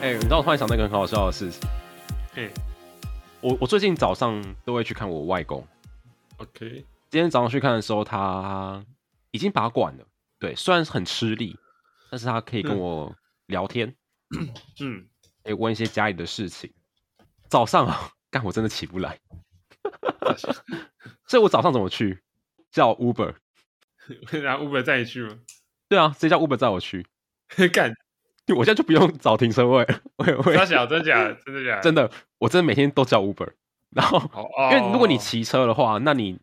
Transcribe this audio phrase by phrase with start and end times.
[0.00, 1.60] 哎、欸，你知道我突然想到一个很好笑的事情。
[2.32, 2.54] 嘿、欸，
[3.42, 5.62] 我我最近早上都会去看我外公。
[6.38, 8.82] OK，今天早上去看的时候，他
[9.30, 10.04] 已经拔管了。
[10.38, 11.54] 对，虽然很吃力，
[12.10, 13.94] 但是他可以跟我聊天。
[14.80, 15.06] 嗯，
[15.44, 16.72] 可以问一些家里的事情。
[17.50, 19.20] 早上啊， 干我真的起不来，
[21.28, 22.22] 所以我早上怎么去？
[22.72, 23.34] 叫 Uber，
[24.42, 25.38] 然后 Uber 载你去吗？
[25.90, 27.06] 对啊，直接叫 Uber 载我去。
[27.70, 27.92] 干。
[28.58, 29.86] 我现在就不用找停车位，
[30.16, 30.56] 我也会。
[30.56, 31.82] 他小真假的，真的假的？
[31.82, 33.52] 真的，我真的每天都叫 Uber。
[33.90, 34.20] 然后，
[34.70, 36.38] 因为如果你骑车的话，那你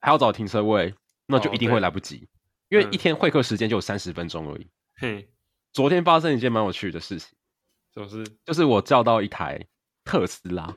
[0.00, 0.94] 还要找停车位，
[1.26, 2.26] 那就一定会来不及。
[2.68, 4.66] 因为一天会客时间就有三十分钟而已。
[4.96, 5.28] 嘿，
[5.72, 7.28] 昨天发生一件蛮有趣的事情，
[7.92, 8.24] 什么事？
[8.44, 9.60] 就是我叫到一台
[10.04, 10.74] 特斯拉，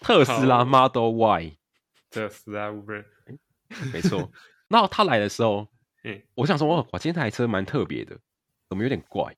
[0.00, 1.56] 特斯拉 Model Y，
[2.10, 3.04] 特斯拉 Uber，
[3.92, 4.30] 没错。
[4.68, 5.66] 然后他来的时候，
[6.36, 8.16] 我想说，哇，我今天这台车蛮特别的。
[8.70, 9.36] 怎么有点怪？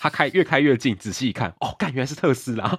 [0.00, 2.78] 他开越开越近，仔细一看，哦，干，原来是特斯拉。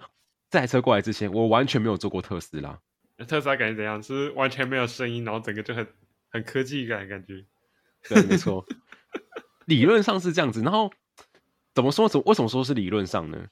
[0.50, 2.80] 这台车过来之前，我完全没有坐过特斯拉。
[3.28, 4.02] 特斯拉感觉怎样？
[4.02, 5.88] 是，是完全没有声音，然后整个就很
[6.30, 7.46] 很科技感感觉。
[8.10, 8.66] 对，没错。
[9.66, 10.92] 理论上是这样子，然后
[11.76, 12.10] 怎么说？
[12.10, 13.48] 怎么为什么说是理论上呢？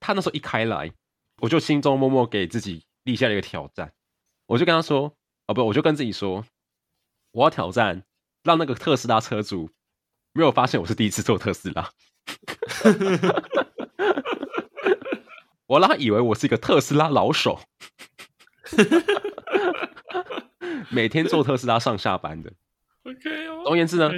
[0.00, 0.92] 他那时候一开来，
[1.38, 3.92] 我就心中默默给自己立下了一个挑战。
[4.46, 5.16] 我就跟他说
[5.46, 6.44] ：“哦，不，我就跟自己说，
[7.30, 8.02] 我要挑战，
[8.42, 9.70] 让那个特斯拉车主。”
[10.34, 11.90] 没有发现我是第一次坐特斯拉，
[15.66, 17.60] 我让他以为我是一个特斯拉老手，
[20.90, 22.50] 每天坐特斯拉上下班的。
[23.04, 23.62] OK，哦。
[23.64, 24.10] 总而言之呢，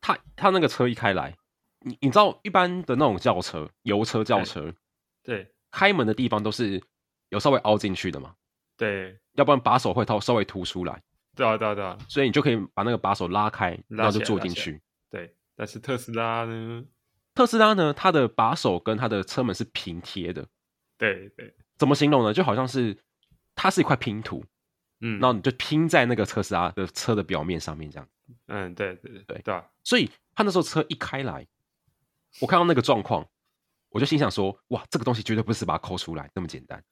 [0.00, 1.34] 他他那个车一开来，
[1.80, 4.74] 你你知道一般的那种轿车，油车轿车，
[5.22, 6.82] 对，开门的地方都是
[7.30, 8.34] 有稍微凹进去的嘛，
[8.76, 11.00] 对，要不然把手会套稍微凸出来，
[11.34, 15.34] 对啊对啊对啊，所以你就可以把那个把手拉开，然后就坐进去，对。
[15.54, 16.84] 但是特斯拉呢？
[17.34, 17.92] 特斯拉呢？
[17.92, 20.46] 它的把手跟它的车门是平贴的。
[20.98, 22.32] 对对，怎么形容呢？
[22.32, 22.96] 就好像是
[23.54, 24.44] 它是一块拼图，
[25.00, 28.08] 嗯，然后你就拼在那个特斯拉的车的表面上面，这样。
[28.46, 29.62] 嗯，对对对对，对。
[29.84, 31.46] 所以他那时候车一开来，
[32.40, 33.26] 我看到那个状况，
[33.90, 36.82] 我就心想说：哇，这个东西绝对不是把它抠出来那么简单。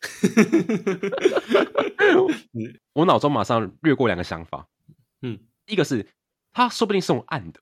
[2.92, 4.68] 我脑中马上掠过两个想法，
[5.22, 6.08] 嗯，一个是。
[6.54, 7.60] 它说不定是用按的，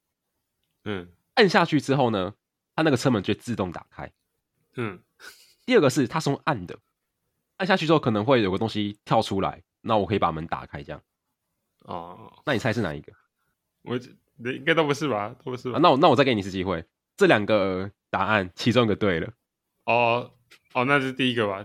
[0.84, 2.34] 嗯，按下去之后呢，
[2.74, 4.10] 它那个车门就会自动打开，
[4.76, 5.00] 嗯。
[5.66, 6.76] 第二个是它是用按的，
[7.58, 11.00] 按下去之后可能会有个东西跳出来，那我可以把门打开这样。
[11.80, 13.12] 哦，那你猜是哪一个？
[13.82, 15.36] 我应该都不是吧？
[15.44, 15.76] 都不是吧？
[15.76, 16.84] 啊，那我那我再给你一次机会，
[17.16, 19.32] 这两个答案其中一个对了。
[19.84, 20.32] 哦
[20.74, 21.64] 哦，那是第一个吧？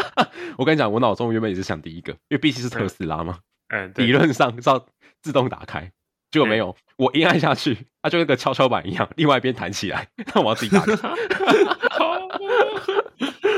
[0.58, 4.86] 我跟你讲，我脑中原本也是想第一个，因为毕竟是特斯拉嘛，嗯，理论上是要
[5.22, 5.90] 自动打开。
[6.36, 10.92] 结果没有，我一按下去，它就跟个跷跷板一样，另外一边弹起来，那我要自己打开。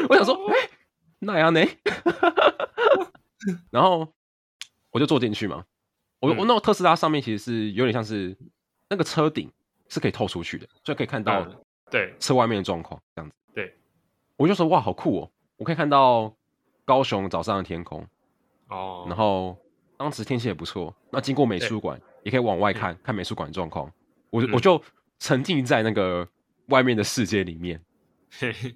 [0.09, 0.71] 我想说，哎、欸，
[1.19, 1.61] 那样呢？
[3.71, 4.15] 然后
[4.93, 5.65] 我就坐进去嘛。
[6.21, 8.37] 我我那个特斯拉上面其实是有点像是
[8.89, 9.50] 那个车顶
[9.89, 11.45] 是可以透出去的，所以可以看到
[11.91, 13.34] 对车外面的状况这样子。
[13.53, 13.75] 对，
[14.37, 15.31] 我就说哇，好酷哦！
[15.56, 16.33] 我可以看到
[16.84, 18.06] 高雄早上的天空
[18.69, 19.05] 哦。
[19.09, 19.59] 然后
[19.98, 22.00] 当时天气也不错，那经过美术馆。
[22.25, 23.91] 也可以往外看看美术馆状况，
[24.31, 24.82] 我我就
[25.19, 26.28] 沉浸在那个
[26.66, 27.81] 外面的世界里面，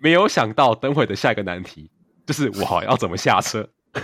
[0.01, 1.91] 没有想到等会的下一个难题
[2.25, 3.69] 就是我要怎么下车。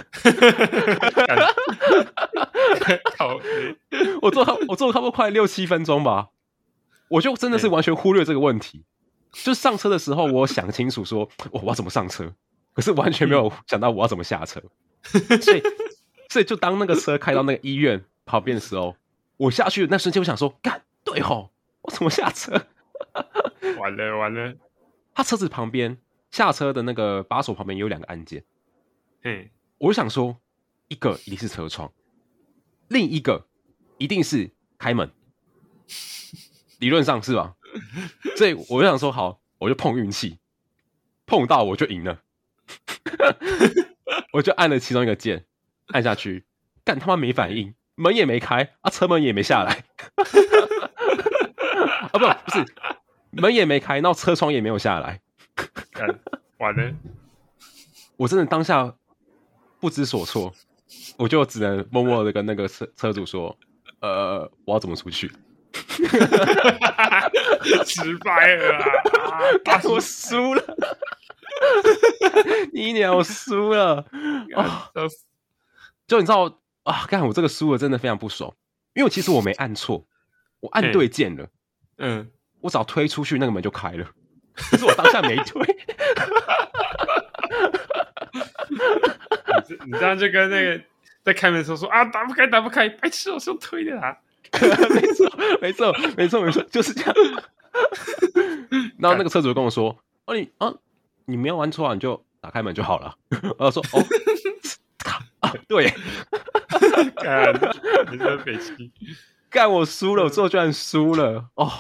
[4.21, 6.29] 我坐我坐了差不多快六七分钟吧，
[7.09, 8.85] 我就真的是完全忽略这个问题。
[9.33, 12.35] 就上车的时候，我想清楚说我要怎么上车，
[12.75, 14.61] 可是完全没有想到我要怎么下车。
[15.41, 15.63] 所以
[16.29, 18.97] 所以就当那个车开到那个医院旁边的时候。
[19.39, 21.53] 我下去那瞬间，我想说，干对吼，
[21.83, 22.67] 我怎么下车？
[23.79, 24.57] 完了完了！
[25.15, 25.97] 他车子旁边
[26.33, 28.43] 下车的那个把手旁边有两个按键，
[29.23, 30.41] 嗯，我就想说，
[30.89, 31.93] 一个一定是车窗，
[32.89, 33.47] 另一个
[33.99, 35.09] 一定是开门，
[36.81, 37.55] 理论上是吧？
[38.37, 40.39] 所以我就想说，好，我就碰运气，
[41.27, 42.23] 碰到我就赢了，
[44.33, 45.45] 我就按了其中一个键，
[45.93, 46.45] 按下去，
[46.85, 47.75] 干他妈没反应。
[48.01, 49.85] 门也没开啊，车门也没下来，
[52.13, 52.65] 啊不不是，
[53.33, 55.21] 门也没开，然后车窗也没有下来，
[56.59, 56.95] 完了，
[58.17, 58.95] 我真的当下
[59.81, 60.55] 不知所措，
[61.17, 63.59] 我就只能默默的跟那个车车主说，
[64.01, 65.33] 呃，我要怎么出去？
[67.85, 68.85] 失败了，
[69.65, 70.63] 干我输了，
[72.73, 74.07] 你鸟我输了
[74.55, 74.89] 啊！
[76.09, 76.59] 就你知道。
[76.85, 77.05] 啊！
[77.07, 78.51] 干我这个输了，真的非常不爽，
[78.95, 80.07] 因为其实我没按错，
[80.61, 81.47] 我按对键了。
[81.99, 82.31] 嗯，
[82.63, 84.07] 我只要推出去，那个门就开了。
[84.57, 85.61] 可是我当下没推。
[88.71, 88.79] 你
[89.69, 90.83] 这你这样就跟那个
[91.23, 94.17] 在开门的时候说啊，打不开，打不开，白痴，我是用推的啊。
[94.51, 97.15] 没错，没错，没错，没错，就是这样。
[98.99, 99.95] 然后那个车主跟我说
[100.25, 100.73] ：“哦，你啊，
[101.27, 103.15] 你没有按错啊，你就打开门就好了。
[103.61, 104.03] ”我说：“哦，
[105.41, 105.93] 啊， 对，
[107.17, 107.53] 干，
[108.11, 108.93] 你这匪气，
[109.49, 111.71] 干我输了，我最后居然输了，哦，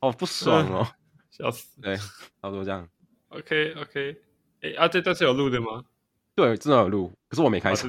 [0.00, 0.86] 好不爽哦，
[1.30, 2.88] 笑死。”对，差不多这样。
[3.28, 4.16] OK，OK，
[4.62, 5.84] 哎啊，这段是有录的吗？
[6.34, 7.88] 对，真的有录，可是我没开始。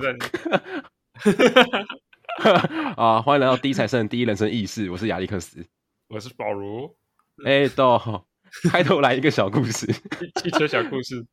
[2.97, 5.65] 啊，欢迎来到第一财神第一人生意识，我是亚历克斯，
[6.09, 6.95] 我是保罗。
[7.45, 8.25] 哎，到
[8.69, 9.87] 开头来一个小故事，
[10.41, 11.25] 汽车小故事，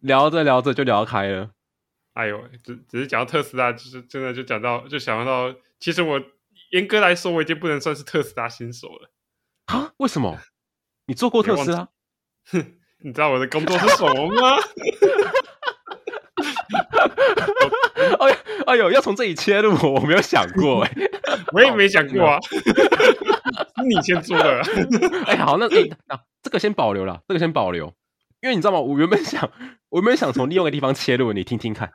[0.00, 1.50] 聊着聊着就聊开了。
[2.14, 6.20] 哎呦，只只是讲到特斯拉，就是真的就讲到就想到，其实我
[6.70, 9.10] 严格来说，我已经不能算是特斯拉新手了。
[9.66, 9.92] 啊？
[9.98, 10.38] 为什么？
[11.06, 11.88] 你做过特斯拉？
[12.50, 12.74] 哼，
[13.04, 14.56] 你知道我的工作是什么吗？
[18.18, 20.92] 哎呦，哎呦，要从这里切入，我没有想过哎，
[21.52, 22.56] 我也没想过啊，是
[23.88, 24.62] 你先说的。
[25.26, 27.92] 哎，好，那哎，那这个先保留了，这个先保留，
[28.40, 28.80] 因为你知道吗？
[28.80, 29.50] 我原本想，
[29.90, 31.92] 我原本想从另外一个地方切入，你听听看。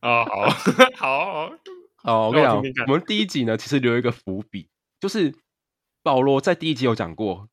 [0.00, 0.24] 啊，
[0.96, 1.52] 好好
[2.02, 4.68] 好，我跟你讲，我们第一集呢，其实留一个伏笔，
[5.00, 5.34] 就是
[6.02, 7.48] 保罗在第一集有讲过，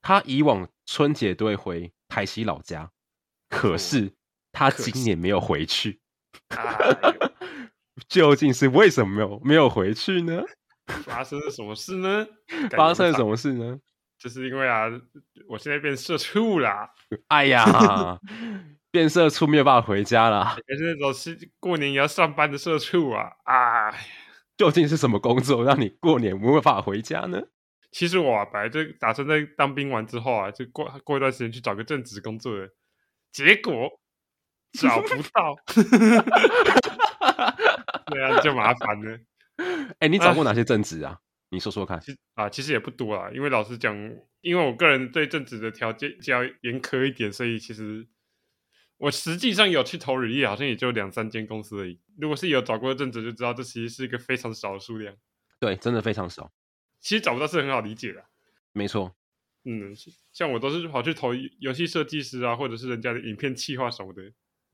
[0.00, 2.90] 他以往春节都会回台西老家，
[3.48, 4.12] 可是
[4.52, 6.00] 他今年没有回去。
[8.08, 10.42] 究竟是为什么没有没有回去呢？
[11.04, 12.26] 发生了什么事呢？
[12.70, 13.78] 发生了什么事呢？
[14.18, 14.86] 就是因为啊，
[15.48, 16.90] 我现在变社畜啦。
[17.28, 18.18] 哎呀，
[18.90, 20.56] 变社畜没有办法回家了。
[20.68, 23.30] 也是那种是过年也要上班的社畜啊！
[23.44, 23.94] 啊，
[24.56, 27.40] 究竟是什么工作让你过年没有办法回家呢？
[27.92, 32.70] 其实我啊，本来就打算在当兵完之后啊，就过过一段时间去找个正职工作的，
[33.32, 33.98] 结果。
[34.78, 35.56] 找不到，
[38.06, 39.18] 对啊，就麻烦了。
[39.98, 41.18] 哎、欸，你找过哪些正职啊？
[41.48, 41.98] 你说说看。
[41.98, 43.92] 其啊，其实也不多啊，因为老实讲，
[44.42, 48.06] 因为我个人对正职的条件比较严苛一点，所以其实
[49.00, 51.98] 我实际上有去投履历，好像也就两三间公司而已。
[52.18, 55.14] 如果是有找过正职，就知道这其实是一个非常少的数量。
[55.58, 56.52] 对，真的非常少。
[57.00, 58.22] 其实找不到是很好理解的。
[58.72, 59.16] 没错。
[59.64, 59.94] 嗯，
[60.32, 64.22] 像我都是跑去投游戏设计师啊，或者是人家的影片企划什么的。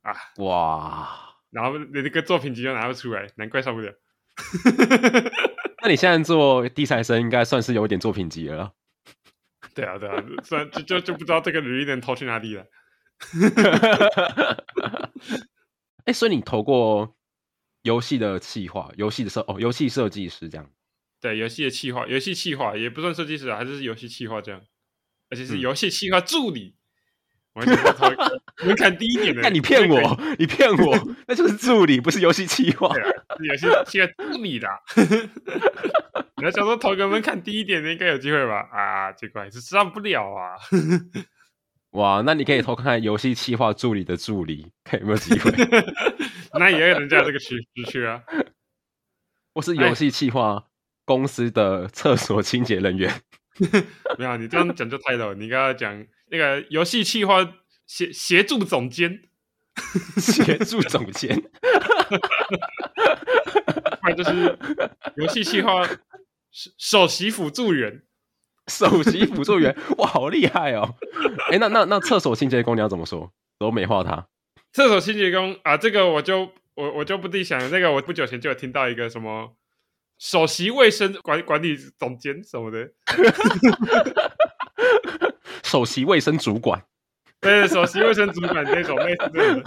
[0.02, 1.36] 啊哇！
[1.50, 3.92] 然后你那个作品集又拿不出来，难怪上不了。
[5.82, 8.72] 那你现在做地材生，应该算是有一点作品集了。
[9.72, 12.66] 对啊，对啊，算就就就不知道这个履历能投去哪里了。
[16.04, 17.16] 哎、欸，所以你投过
[17.82, 20.70] 游戏的企划、游戏的设哦，游戏设计师这样。
[21.20, 24.60] 对，游戏的企划、游戏企划也不算设计师啊，还是游戏企划这样，
[25.30, 26.70] 而且是游戏企划助理。
[26.70, 26.76] 嗯
[28.66, 30.94] 门槛低一点的，那你骗我，你骗我，
[31.26, 32.94] 那就是助理，不是游戏企划。
[33.40, 34.68] 游戏 企划助理的，
[36.36, 38.60] 你要想说投个门槛低一点的，应该有机会吧？
[38.70, 40.52] 啊，结果还是上不了啊！
[41.96, 45.50] 哇，那你可以偷看看游戏企划助理的助理， 看有没有机会。
[46.58, 48.22] 那也有人家这个区区区啊，
[49.54, 50.66] 我是游戏企划
[51.04, 53.22] 公司的厕所清洁人员。
[54.18, 55.34] 没有，你这样讲就太了。
[55.34, 56.06] 你刚刚讲。
[56.28, 57.54] 那个游戏企划
[57.86, 59.20] 协协助总监，
[60.16, 61.40] 协助总监，
[64.00, 64.58] 不然就是
[65.14, 65.86] 游戏企划
[66.50, 68.02] 首首席辅助员，
[68.68, 70.94] 首席辅助员， 哇，好厉害哦！
[71.48, 73.30] 哎、欸，那那那厕所清洁工你要怎么说？
[73.58, 74.26] 都美化他。
[74.72, 77.68] 厕所清洁工啊，这个我就我我就不自己想了。
[77.68, 79.54] 那个我不久前就有听到一个什么
[80.18, 82.90] 首席卫生管管理总监什么的。
[85.62, 86.84] 首席卫生主管，
[87.40, 89.62] 对，首席卫生主管这种类似这种，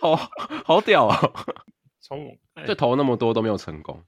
[0.00, 0.16] 好
[0.64, 1.32] 好屌啊、哦！
[2.00, 2.36] 超猛，
[2.66, 4.02] 就投那么多都没有成功。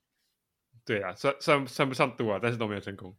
[0.86, 3.14] 对啊，算算算不上多啊，但是都没有成功。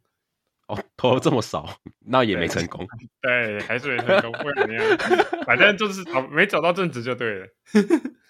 [0.68, 1.68] 哦，投了这么少，
[2.06, 2.86] 那也没成功。
[3.20, 4.98] 对，对，还是没成功，不管怎么样，
[5.46, 7.46] 反正就是找没找到正职就对了。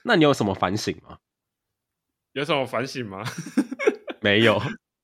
[0.04, 1.18] 那你有什么反省吗？
[2.32, 3.24] 有什么反省吗？
[4.20, 4.60] 没有，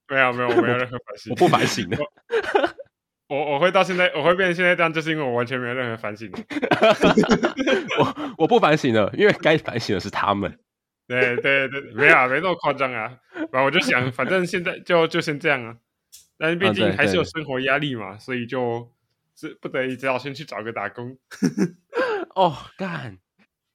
[0.08, 1.30] 没有，没有，没有任何反省。
[1.32, 1.96] 我不反省的。
[3.28, 6.30] 我我会到现在，我会变成现在这样，就是因为我完全没有任何反省。
[7.98, 10.58] 我我不反省了，因为该反省的是他们。
[11.08, 13.10] 对对对，没啊，没那么夸张啊。
[13.50, 15.74] 然后我就想，反正现在就就先这样啊。
[16.42, 18.90] 但是毕竟还是有生活压力嘛，啊、所以就
[19.36, 21.16] 是不得已只好先去找个打工。
[22.34, 23.16] 哦，干，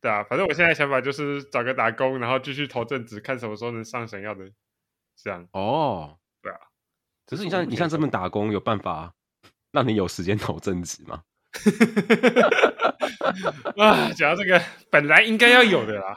[0.01, 4.51] 对啊，反正我现在想法就是找个打工，然后继续投正职，看什么时候能上想要的。
[5.15, 5.47] 这样。
[5.53, 6.59] 哦，对啊。
[7.25, 9.13] 只是你像你像这份打工有办法。
[9.71, 11.21] 让你有时间投正职吗？
[13.77, 14.59] 啊，讲到这个，
[14.89, 16.15] 本来应该要有的啦，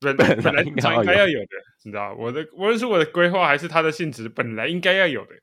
[0.00, 1.48] 本本来应该要有的，
[1.84, 5.34] 你知道，我的无论是我的规划还是它的性质，本来应该要有的，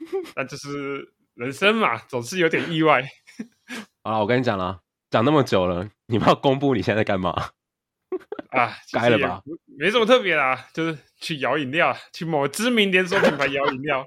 [0.34, 3.02] 但就是人生嘛，总是有点意外。
[4.02, 4.80] 好了，我跟你讲了，
[5.10, 7.30] 讲那么久了，你们要公布你现在在干嘛？
[8.50, 9.42] 啊， 该了吧？
[9.78, 14.06] 没什么特别啦，就是去摇饮料，去某知名连锁品牌摇饮料。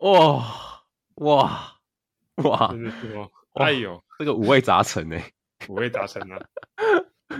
[0.00, 0.44] 哇
[1.16, 1.78] 哇
[2.36, 2.68] 哇！
[2.68, 5.18] 真的是哦，哎呦，这个五味杂陈呢，
[5.68, 6.38] 五味杂陈啊！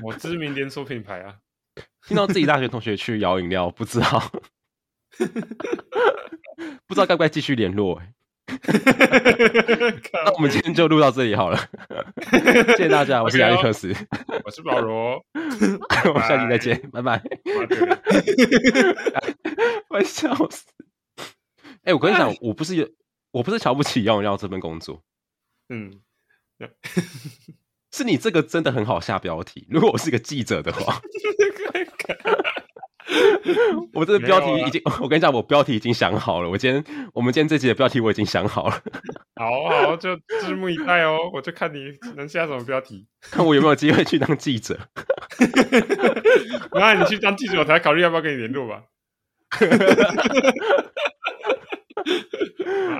[0.01, 1.37] 某知名连锁品牌啊，
[2.07, 4.31] 听到自己大学同学去摇饮料，不知道，
[6.87, 8.13] 不知道该不该继续联络哎。
[10.25, 11.59] 那我们今天就录到这里好了，
[12.31, 13.93] 谢谢大家，我是亚历克斯，
[14.45, 17.21] 我是保罗， 我们下期再见，拜拜。
[19.89, 20.65] 我笑死！
[21.83, 22.95] 哎，我跟你讲，我不是
[23.33, 25.03] 我不是瞧不起摇饮料这份工作，
[25.69, 26.01] 嗯，
[27.91, 29.67] 是你这个真的很好下标题。
[29.69, 31.01] 如果我是个记者的话。
[33.95, 36.51] 我这个标题已经，啊、 我跟你讲，我标题已经想好了。
[36.51, 38.83] 我今天，我们今天这集的标题我已经想好了。
[39.39, 41.31] 好好，就拭目以待哦。
[41.33, 44.77] 我就看你能下什么标题，看我有没有机会去当记者。
[46.73, 48.83] 那你去当记者，我才考虑要不要跟你联络吧。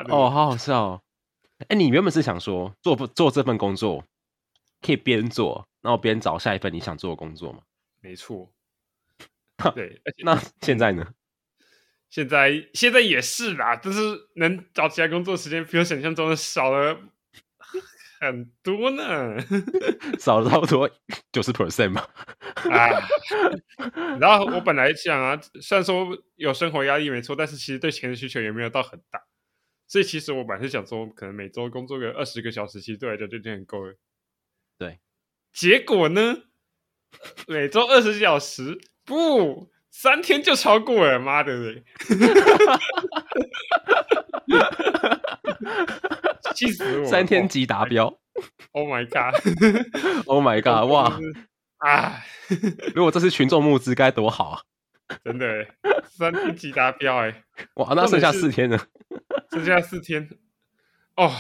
[0.09, 1.01] 哦，好好笑哦。
[1.59, 4.05] 哎、欸，你原本是想说做做这份工作，
[4.83, 7.59] 可以边做，然后边找下一份你想做的工作吗？
[8.01, 8.49] 没错。
[9.75, 11.07] 对，那现在呢？
[12.09, 14.01] 现在现在也是啦，但是
[14.37, 16.97] 能找其他工作时间比我想象中的少了
[18.21, 19.37] 很多呢，
[20.19, 20.89] 少了差不多
[21.33, 22.09] 九十 percent 吧。
[22.71, 22.89] 啊，
[24.21, 29.21] 然后我本来想啊，虽然说有生活压力没错，但是其实对钱的需求也没有到很大，
[29.89, 33.97] 所以其实我本来是想说，可能每周工作个二十个小时，其实对来讲就已经很够了。
[34.79, 35.01] 对，
[35.53, 36.45] 结果呢，
[37.49, 38.79] 每周二十小时。
[39.07, 41.85] 不，三天就超过了，妈的嘞！
[46.55, 47.07] 气死我！
[47.07, 48.19] 三天即达标。
[48.73, 50.91] Oh my god！Oh my god！
[50.91, 51.19] 哇
[51.79, 52.23] 啊！
[52.95, 54.61] 如果这是群众募资，该多好啊！
[55.25, 55.67] 真的，
[56.05, 57.45] 三天即达标，哎，
[57.75, 58.79] 哇，那剩下四天呢？
[59.53, 60.29] 剩下四天，
[61.17, 61.33] 哦，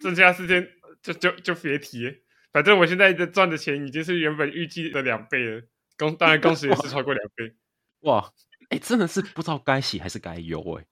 [0.00, 0.66] 剩下四天
[1.02, 2.22] 就就就别提，
[2.52, 5.62] 反正我现在赚的钱已经是原本预计的两倍了。
[6.00, 7.54] 工当然工时 也是超过两倍，
[8.00, 8.32] 哇！
[8.70, 10.86] 哎、欸，真的是不知道该喜还是该忧哎，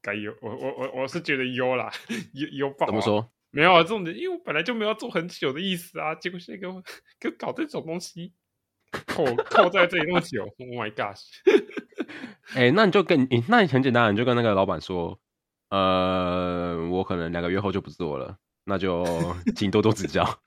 [0.00, 1.92] 该忧我我我我是觉得忧啦，
[2.32, 2.88] 忧忧爆、啊。
[2.88, 3.30] 怎么说？
[3.50, 6.82] 没有啊，这种的，因为我本来就没有做很久的意思啊，结果现在给我
[7.20, 8.32] 给我搞这种东西，
[9.06, 11.22] 扣扣在这里那么久， Oh my gosh！
[12.54, 15.18] 哎、欸，那你就跟你，那你很简单，你就跟那个老板说，
[15.70, 19.04] 呃，我可能两个月后就不做了，那就
[19.56, 20.40] 请多多指教。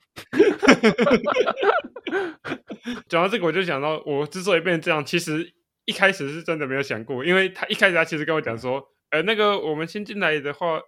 [3.08, 5.52] 讲到这个，我就想到，我之所以变成这样，其实
[5.84, 10.80] 一开始是真的没有想过，因为他一开始他其实跟我讲说，呃，那个我们新进来的话，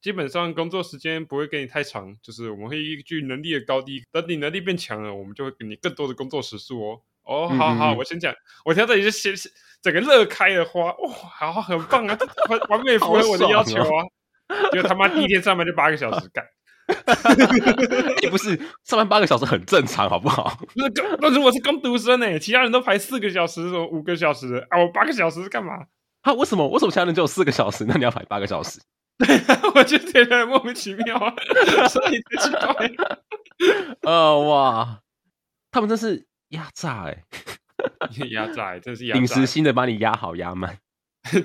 [0.00, 7.00] 基本上工作时间不会给你太长，就是我们会依据能力的高低，等你能力变强了，我们就会给你更多的工作时数哦。
[7.24, 8.32] 哦，好好，我先讲，
[8.64, 9.34] 我听到这里就先
[9.82, 12.16] 整个乐开了花，哇，好，很棒啊，
[12.48, 14.04] 完完美符合我的要求啊，
[14.72, 16.46] 就他妈第一天上班就八个小时 干。
[18.22, 20.58] 也不是上班八个小时很正常，好不好？
[20.74, 22.38] 那个，那如果是工读生呢？
[22.38, 25.86] 其他人都排四个小时，五个小时啊，我八个小时是干嘛？
[26.22, 26.68] 他为什么？
[26.68, 27.84] 为什么其他人只有四个小时？
[27.88, 28.80] 那你要排八个小时？
[29.74, 31.34] 我就觉得莫名其妙啊，
[31.88, 32.92] 所以才奇怪。
[34.02, 35.00] 呃，哇，
[35.70, 37.24] 他们真是压榨哎，
[38.30, 40.78] 压榨，真是临时性的把你压好压满，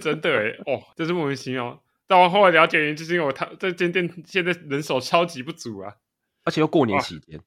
[0.01, 1.81] 真的哎，哦，真是莫名其妙。
[2.11, 5.95] 但我后来了解原因，就是因为我他这间店现在人手超级不足啊，
[6.43, 7.39] 而且又过年期间。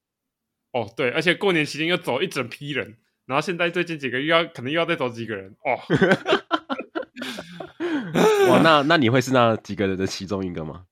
[0.73, 5.76] 哦，对，而且过年期间又走一整批人，然后现在最近几个月要可能又要再走几个人哦。
[8.49, 10.87] 哇，那那你会是那几个人的其中一个吗？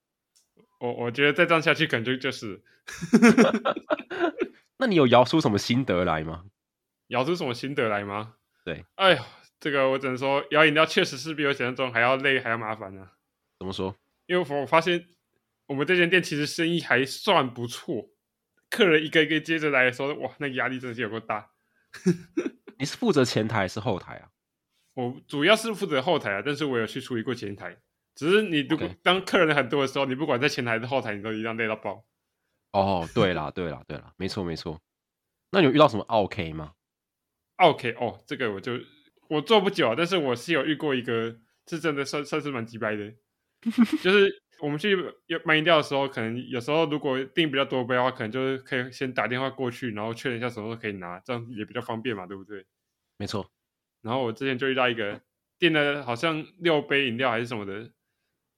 [0.78, 2.62] 我我觉得再这样下去，可能就就是。
[4.76, 6.44] 那你有摇出什么心得来吗？
[7.06, 8.34] 摇出什么心得来吗？
[8.66, 9.22] 对，哎呦，
[9.58, 13.12] 这个我只能说，摇饮料确实是比我想象中还要累，还要麻烦啊。
[13.62, 13.94] 怎么说？
[14.26, 15.06] 因为我发现
[15.66, 18.10] 我们这间店其实生意还算不错，
[18.68, 21.48] 客人一个一个接着来的时候，哇，那个压力真的是有够大。
[22.76, 24.30] 你是负责前台还是后台啊？
[24.94, 27.80] 我主要是负责后台啊，但是我有去处理过前台。
[28.16, 32.04] 只是你如果当客人很多的时候.你不管在前台还是后台，你都一样累到爆。
[32.72, 34.80] 哦，对啦，对啦，对啦，没错没错。
[35.52, 36.72] 那你有遇到什么 OK 吗
[37.58, 38.72] ？？OK 哦，这个我就。
[39.28, 43.14] 我做不久，但是我是有遇过一个，是真的算算是蛮鸡掰的，
[44.02, 44.96] 就是我们去
[45.44, 52.64] 买饮料的时候，可能有时候如果订比较多杯的话，可能就是可以先打电话过去，然后确认一下什么时候可以拿，这样也比较方便嘛，对不对？
[53.16, 53.50] 没错。
[54.02, 55.20] 然后我之前就遇到一个
[55.58, 57.90] 订了好像六杯饮料还是什么的，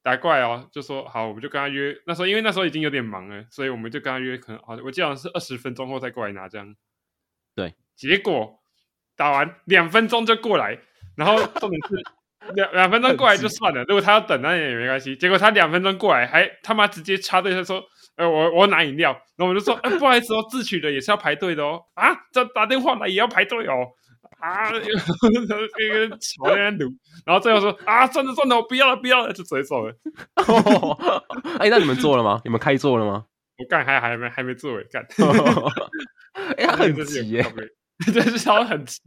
[0.03, 1.95] 打过来哦，就说好，我们就跟他约。
[2.07, 6.75] 那时候因为那时候已经有点忙了，所以我们就跟他约，可能好，我记得是二十分钟后再过来拿这样。
[7.55, 8.63] 对，结果
[9.17, 10.79] 打完两分钟就过来，
[11.15, 12.03] 然后重点是
[12.55, 15.17] 两两分钟过来就算了，如果他要等那也没关系。
[15.17, 17.83] 结果他两分钟过来，还他妈直接插队，他说
[18.17, 23.87] ：“呃，我我拿饮料。”然后我就说：“呃，不好意思哦，自取的也是要排队的哦。”啊，这打电话来也要排队哦。
[24.41, 26.85] 啊，那个吵在那赌，
[27.25, 29.95] 然后最后说啊，算了算了，我不要了不要了，就直接走了。
[31.59, 32.41] 哎、欸，那你们做了吗？
[32.45, 33.25] 你们开做了吗？
[33.57, 35.07] 我干还还没还没做哎，干。
[36.59, 37.47] 哎、欸，他很急耶，
[38.13, 39.01] 这是超很急，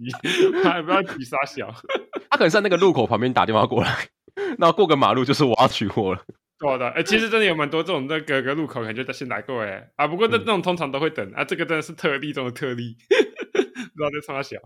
[0.64, 1.70] 他还不要急杀小。
[2.30, 4.08] 他可能在那个路口旁边打电话过来，
[4.58, 6.26] 然后过个马路就是我要取货了。
[6.60, 12.98] 对的，哎、欸，其实真的有蛮多这种那个个路口感觉他先来过哎啊，不过这这种通常都会等、嗯、啊，这个真的是特例中的特例，
[13.52, 14.58] 不知道在杀小。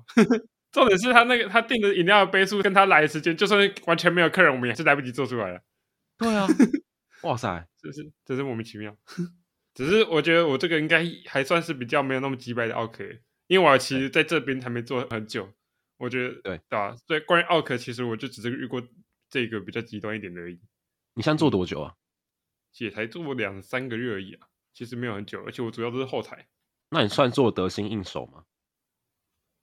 [0.71, 5.61] 重点是他那个他订的饮料的杯数跟他来的时间，就算完全没有客人，我们也是来不及做出来的。
[6.17, 6.47] 对啊，
[7.23, 8.95] 哇塞，真是真是莫名其妙。
[9.73, 13.03] 只是我觉得我这个应该还算是比较没有那么机掰的奥客，
[13.51, 15.51] 因为我其实在这边还没做很久。
[15.97, 16.95] 我觉得对对吧？
[17.05, 18.81] 所以关于奥克，其实我就只是遇过
[19.29, 20.57] 这个比较极端一点的而已。
[21.15, 21.93] 你现在做多久啊？
[22.77, 26.47] 也才做两三个月而已啊，其实没有很久，而且我主要都是后台。
[26.91, 28.45] 那你算做得心应手吗？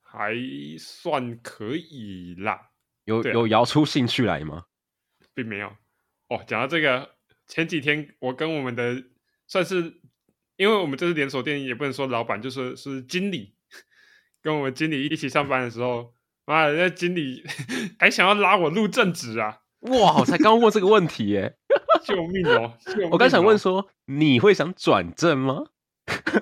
[0.03, 0.35] 还
[0.79, 2.71] 算可以啦，
[3.05, 4.67] 有有摇出兴趣来吗？
[5.33, 5.75] 并没有。
[6.29, 7.17] 哦，讲到这个，
[7.47, 9.03] 前几天我跟我们的
[9.47, 10.03] 算是，
[10.57, 13.57] 因为我们这是连锁店，也不能说老板，就说是经理，
[14.49, 16.15] 跟我们经理一起上班的时候，
[16.47, 17.45] 妈的，那经理
[18.01, 19.59] 还想要拉我入正职啊！
[19.81, 21.55] 哇，我才刚问这个问题耶，
[22.03, 22.73] 救命哦！
[22.81, 25.65] 救命哦，我刚想问说，你会想转正吗？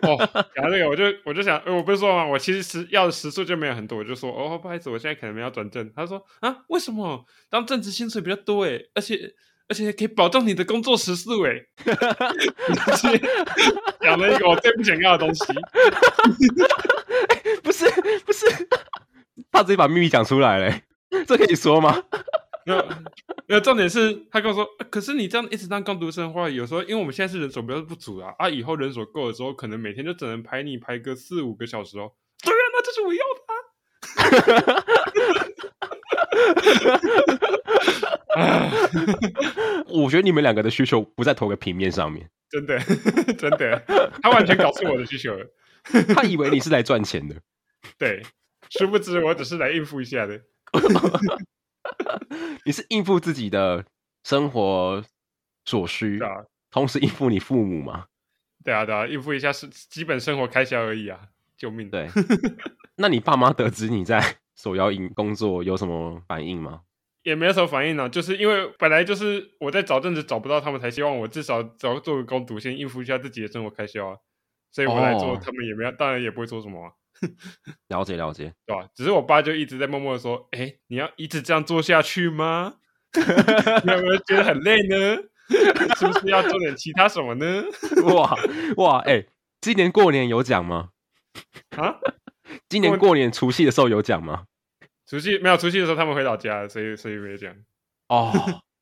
[0.02, 0.16] 哦，
[0.54, 5.92] 讲到这个，我就我就想，我不是说嘛，我其实时要的时数就没有很多，我就说，哦，不好意思，我现在可能没有转正。
[5.96, 7.26] 他说啊，为什么？
[7.50, 9.34] 当正职薪水比较多诶，而且
[9.68, 11.66] 而且可以保障你的工作时数诶。
[14.00, 15.44] 讲了一个我最不想要的东西。
[17.62, 17.84] 不是
[18.24, 18.46] 不是，
[19.50, 20.80] 他直接把秘密讲出来了，
[21.26, 22.02] 这可以说吗？
[22.64, 22.84] 没有，
[23.46, 23.60] 没有。
[23.60, 32.12] 重点是他跟我说，啊、可是你这样一直当工读生的话，有时候因为我们现在是人手比较不足啊，啊，以后人手够的时候，可能每天就只能排你排个四五个小时哦。
[32.42, 33.52] 对啊，那就是我要的、啊。
[39.88, 42.78] 我觉得你们两个的需求不在同个平面上面，真的，
[43.38, 43.82] 真的，
[44.22, 45.46] 他完全搞错我的需求了。
[46.14, 47.36] 他以为你是来赚钱的，
[47.96, 48.22] 对，
[48.70, 50.40] 殊不知我只是来应付一下的。
[52.64, 53.84] 你是应付自己的
[54.24, 55.04] 生活
[55.64, 58.06] 所需，对啊，同时应付你父母吗？
[58.64, 61.20] 对啊，对啊，应付一下是基本生活开销而已啊！
[61.56, 61.88] 救命！
[61.88, 62.08] 对，
[62.96, 64.20] 那你爸妈得知你在
[64.56, 66.80] 手摇饮工作有什么反应吗？
[67.26, 74.16] 也没有什么反应呢、啊，就是因为本来就是我在找阵子找不到他们，才希望我至少找做个工读，先应付一下自己的生活开销啊。
[74.70, 76.92] 所以我来做，哦、他们也没有，当然也不会说什么、啊。
[77.88, 78.88] 了解了解，对吧？
[78.94, 82.74] 只是我爸就一直在默默的说：“哎、欸，你要一直这样做下去吗？
[83.16, 85.16] 你有没有觉得很累呢？
[85.98, 87.64] 是不是要做点其他什么呢？”
[88.14, 88.38] 哇
[88.76, 89.28] 哇，哎、欸，
[89.60, 90.90] 今年过年有奖吗？
[91.76, 91.96] 啊？
[92.68, 94.44] 今年过年除夕的时候有奖吗？
[95.06, 97.54] 除夕没有，除夕的时候他们回老家，所以所以没有奖。
[98.08, 98.32] 哦，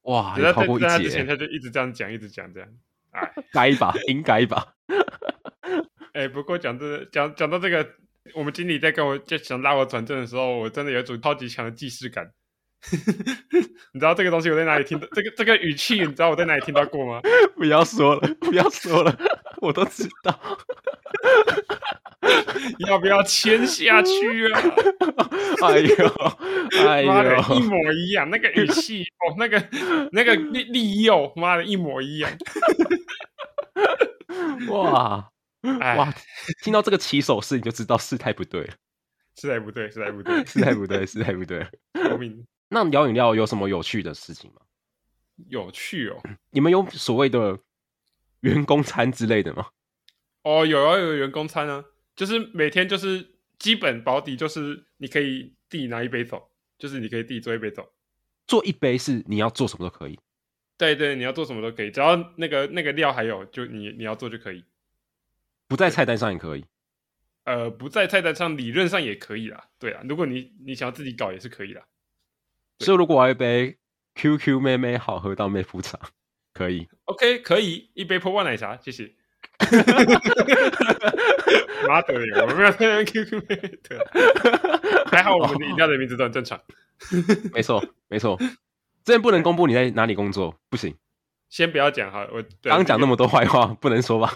[0.03, 2.69] 哇， 在在他之前他就一直这样讲，一直讲这样。
[3.11, 4.75] 哎， 该吧，应该吧。
[6.15, 7.89] 哎、欸，不过讲这，讲讲到这个。
[8.33, 12.27] 我们经理在跟我就想拉我转正的时候，我真的有一种超级强的既视感。
[13.93, 15.07] 你知道这个东西我在哪里听到？
[15.13, 17.21] 这个这个语气，你知道我在哪里听到过吗？
[17.55, 19.15] 不要说了，不要说了，
[19.61, 20.59] 我都知道。
[22.89, 24.61] 要不要签下去啊？
[25.63, 25.95] 哎呦，
[26.85, 29.59] 哎呦，一模一样，那个语气 哦，那个
[30.13, 32.31] 那个利利诱，妈的，一模一样。
[34.69, 35.31] 哇！
[35.97, 36.15] 哇！
[36.63, 38.75] 听到这个起手式，你就知道事态不对了。
[39.37, 41.67] 事态不对，事态不对，事态不对，事态不对。
[42.69, 44.61] 那聊饮料有什么有趣的事情吗？
[45.49, 46.21] 有趣哦！
[46.51, 47.59] 你们有所谓的
[48.41, 49.67] 员工餐之类的吗？
[50.43, 51.85] 哦，有啊，有员工餐啊，
[52.17, 53.27] 就是每天就是
[53.59, 57.93] 基本保底，就是你可以自己拿一杯走，就是你可以自己做一杯走。
[58.47, 60.19] 做一杯是你要做什么都可以。
[60.77, 64.65] 对对，你要做什么都可以，只要那个那个料还有，就你你要做就可以。
[65.69, 66.65] 不在菜单上也可以，
[67.45, 71.87] 呃，不在菜单上理论上也可以啦，对啊，如果你你想要自己搞也是可以啦。
[72.81, 73.79] 所以如果我要一杯
[74.17, 75.99] QQ 妹妹好喝到妹夫茶，
[76.53, 79.15] 可以？OK，可以，一杯破万奶茶，谢谢。
[81.87, 86.61] 妈的，我们没有喝 QQ 妹妹的，还好我们的饮料的名字都很正常。
[87.53, 88.37] 没错，没错，
[89.05, 90.97] 这边不能公布你在哪里工作，不行。
[91.51, 94.35] 先不要讲哈，我刚讲那么多坏话，不能说吧？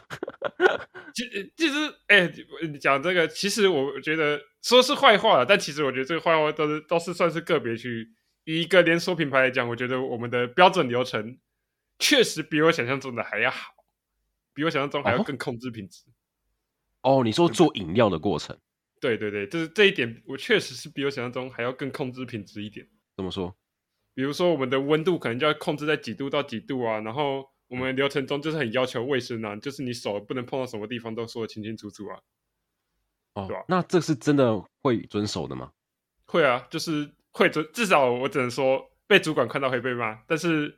[1.14, 1.24] 其
[1.56, 1.74] 其实，
[2.06, 8.08] 哎、欸，讲这个，其实我觉得说是坏话了，但其实我觉得这个坏话都是都是算是个别去。
[8.44, 11.38] 以一个连锁品牌来讲，我觉得我们的标准流程
[11.98, 13.72] 确实比我想象中的还要好，
[14.58, 16.02] 比我想象中还要更控制品质。
[17.02, 18.58] 哦，你说做饮料的过程？
[19.00, 22.84] 对对对，就是这一点，我确实是比我想象中还要更控制品质一点。
[23.16, 23.56] 怎么说？
[24.14, 32.18] 比如说，我们的温度可能就要控制在几度到几度啊，然后我们流程中就是很要求卫生啊，就是你手不能碰到什么地方都说的清清楚楚啊。
[33.34, 33.64] 哦，对吧？
[33.68, 35.70] 那这是真的会遵守的吗？
[36.24, 40.76] 会啊，就是会遵，至少我只能说被主管看到会被骂，但是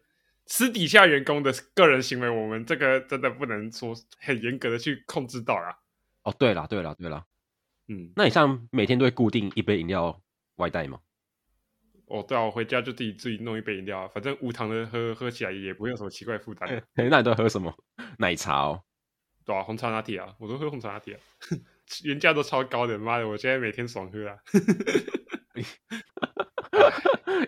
[0.51, 5.79] 私底下员工的个人行为，我们这个真的不能说很严格的去控制到啦。
[6.25, 7.25] 哦，对了，对了，对了，
[7.87, 10.21] 嗯，那你像每天都会固定一杯饮料
[10.57, 10.99] 外带吗？
[12.07, 16.69] 哦，对啊，我回家就自己自己弄一杯饮料，啊反正无糖的喝喝起来也不会有什么奇怪负担。
[16.95, 17.73] 那你都喝什么？
[18.19, 18.83] 奶茶哦，
[19.45, 21.21] 对啊，红茶拿铁啊，我都喝红茶拿铁啊，
[22.03, 24.37] 原价都超高的，妈的，我现在每天爽喝啊，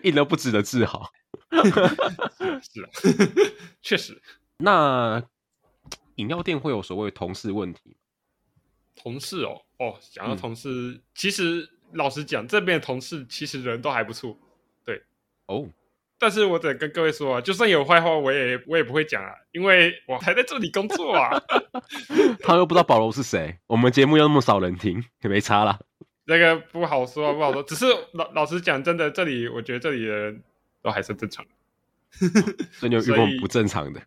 [0.01, 1.11] 一点都不值得自豪。
[2.61, 2.89] 是啊，
[3.81, 4.21] 确实。
[4.57, 5.21] 那
[6.15, 7.97] 饮料店会有所谓同事问题？
[8.95, 14.37] 同事哦，哦，讲到同事，嗯、其实老实讲，这边的同事其实人都还不错。
[14.85, 15.01] 对
[15.47, 15.67] 哦，
[16.19, 21.31] 但是我得跟各位说啊，就算有坏话，我也我也不会讲啊，因为我还在这里工作啊。
[22.41, 25.79] 他又不知道保罗是谁，我们节目又那么少人听，也没差啦。
[26.25, 27.61] 这个不好说，不好说。
[27.63, 30.43] 只是老老实讲，真的，这里我觉得这里的人
[30.83, 31.51] 都还是正常的。
[32.73, 33.99] 所以你有遇过不正常的？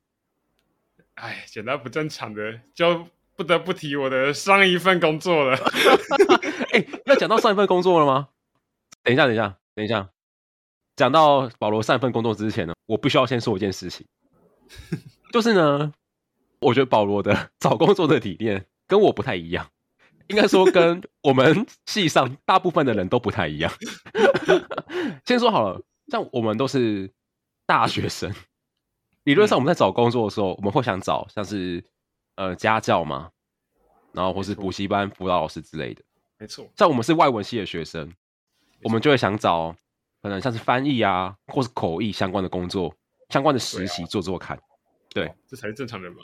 [1.15, 5.57] 哎，简单不正常的，就不得不提我的上一份工作了。
[6.73, 8.29] 哎、欸，要讲到上一份工作了吗？
[9.03, 10.09] 等一下，等一下，等一下。
[10.95, 14.07] 讲到保罗上一份工作之前呢，我必须要先说一件事情，
[15.33, 15.93] 就是呢，
[16.61, 19.69] 我觉得保罗的 找工作的理念跟我不太一样，
[20.29, 23.73] 应该说跟我们系上大部分的人都不太一样。
[25.25, 27.11] 先说好了，像我们都是
[27.67, 28.33] 大学生，
[29.25, 31.85] 理论上我们在找工作的时候，我们会想找像是
[32.37, 33.31] 呃家教嘛，
[34.13, 36.03] 然后或是补习班辅导老师之类的。
[36.39, 38.13] 没错，像我们是外文系的学生，
[38.83, 39.75] 我们就会想找。
[40.23, 42.93] 可能像是翻译啊，或是口译相关的工作，
[43.29, 44.59] 相关的实习做做看。
[45.11, 46.19] 对，这才是正常人嘛。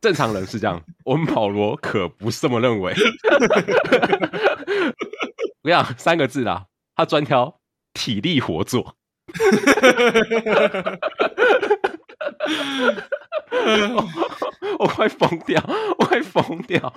[0.00, 2.94] 正常人是这样，我们保罗可不是这么认为。
[5.60, 7.60] 我跟你讲三个字啦，他专挑
[7.92, 8.95] 体力活做。
[13.94, 15.62] 我， 我快疯掉，
[15.98, 16.92] 我快疯掉。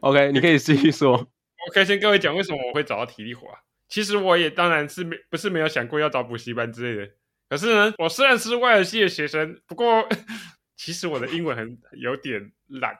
[0.00, 1.12] OK，你可以继续说。
[1.12, 3.58] 我可以先跟各位讲，为什么我会找到体力活啊？
[3.88, 7.12] 其实我也当然是没不是没有想过要找补习班之类的，
[7.48, 10.06] 可是呢，我虽然是外文系的学生，不过
[10.76, 12.94] 其实我的英文很有点烂。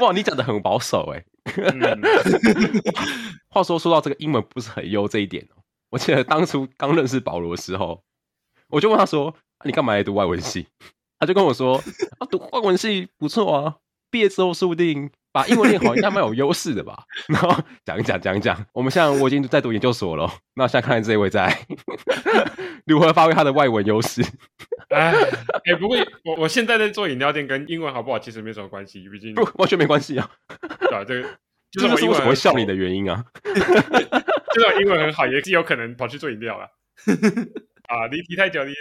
[0.00, 1.24] 哇，你讲的很保守哎、欸。
[1.54, 2.00] 嗯、
[3.48, 5.61] 话说说到这个英文不是很优这一点哦，
[5.92, 8.02] 我记得当初刚认识保罗的时候，
[8.68, 10.66] 我就问他说：“你干嘛来读外文系？”
[11.20, 11.76] 他就跟我说
[12.18, 13.76] ：“啊，读外文系不错啊，
[14.10, 17.04] 毕业之后说不定。”把英文练好应该蛮有优势的吧？
[17.26, 17.48] 然后
[17.86, 21.58] 讲一讲讲一讲，我们现在我已经在读研究所了，那现在看看这一位在
[22.84, 24.22] 如何发挥他的外文优势。
[24.90, 25.10] 哎，
[25.64, 30.30] 哎，不过我我现在在做饮料店，跟英文好不好其实没什么关系，毕竟不完全没关系啊。
[30.80, 31.02] 对啊？
[31.02, 31.28] 这个
[31.80, 33.24] 就是我为什么会笑你的原因啊。
[33.42, 36.70] 就是我英文很好，也是有可能跑去做饮料了。
[37.88, 38.72] 啊，离题太久，离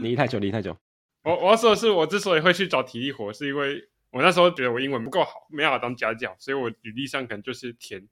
[0.00, 0.76] 离太久，离太久。
[1.24, 3.88] 我我要说的是，我之所以会去找体力活，是因为。
[4.12, 8.08] 我那时候觉得我英文不够好，没办法当家教，所以我履历上可能就是填，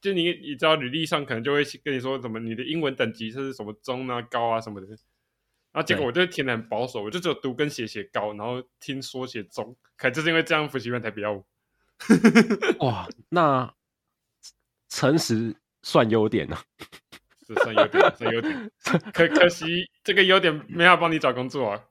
[0.00, 4.96] 就你你知道履历上可能就会跟你说什么你的英文等级是什么中啊高啊什么的，然
[5.72, 11.44] 后结果我就填的很保守，我就只有读跟写写高，然后听说写中，可能就是因为这样补习班才不要我。
[12.80, 13.74] 哇，那
[14.88, 16.56] 诚实算优点呢？
[17.46, 18.70] 这算优点，算优点，
[19.12, 21.84] 可可惜这个优点没法帮你找工作啊。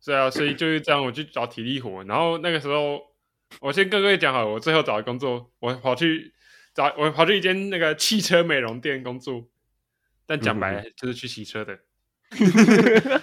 [0.00, 2.02] 是啊，所以就是这样，我去找体力活。
[2.04, 3.00] 然后那个时候，
[3.60, 6.34] 我先跟各位讲好，我最后找的工作，我跑去
[6.74, 9.48] 找，我跑去一间那个汽车美容店工作。
[10.26, 11.78] 但讲白了，就是去洗车的。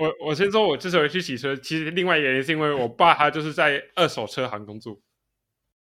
[0.00, 4.98] 我我先说，我之所以去洗车，其实另外一个原因是因为我爸他就是在二手车行工作。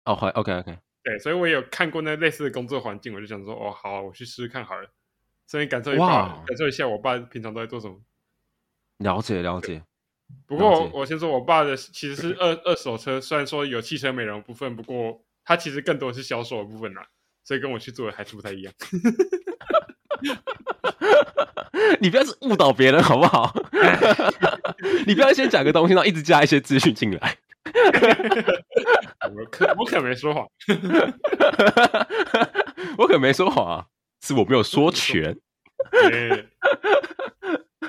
[0.05, 0.79] 哦，好，OK OK。
[1.03, 4.87] 对，所以我有看过那类似的工作环境，我就想说，哦，好、啊，我去试试看好了，
[5.47, 7.99] 所以感受一下，感受一下我爸平常都在做什么。
[8.99, 9.83] 了解了解。
[10.47, 17.09] 不过我，我先说，我爸的其实是二二手车，虽然说有汽车美容部分，不过他其实更多是销售的部分啦，
[17.45, 18.75] 所以跟我去做的还是不太一样。
[22.01, 23.55] 你不要是误导别人好不好？
[25.07, 27.39] 你不要先讲个东西，然后一直加一些资讯进来。
[29.35, 30.47] 我可我可没说谎，
[32.99, 33.87] 我可没说谎啊，
[34.21, 35.39] 是我没有说全。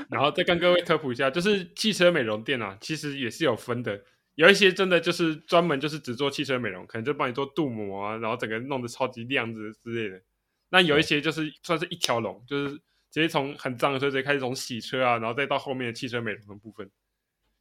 [0.09, 3.99] 然后再跟各位科普一下，就是汽车美容店啊，其实也是有分的，
[4.35, 10.21] 有一些真的就是专门就是只做汽车美容，可能就帮你做镀膜啊，然后整个弄得超级亮子之类的。
[10.69, 12.79] 那有一些就是算是一条龙，就是
[13.13, 16.89] 直接从很脏的车直接开始从洗车啊，然后再到后面的汽车美容的部分。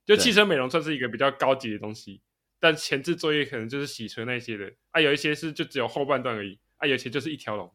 [0.06, 2.22] 就汽车美容算是一个比较高级的东西，
[2.58, 7.70] 但前置作业可能就是洗车那些的啊，有一些是就只有后半段而已啊，有些就是一条龙。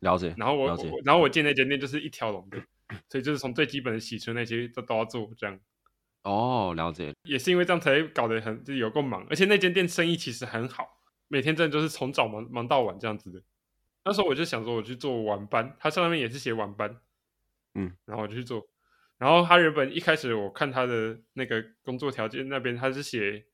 [0.00, 0.34] 了解。
[0.36, 2.62] 然后我，我然后我进那间店就是一条龙的。
[3.10, 5.58] 所以就是从最基本的洗车那些都都要做这样。
[6.22, 7.14] 哦，了解。
[7.22, 10.86] 也是因为这样才搞得很就是有够忙，而且那间店生意其实很好，
[11.28, 13.42] 每天真的就是从早忙忙到晚这样子的。
[14.08, 16.96] 那时候我就想说我去做晚班，他上面也是写晚班，
[17.74, 18.66] 嗯，然后我就去做。
[19.18, 23.44] 然后他原本一开始我看他的那个工作条件那边，他是写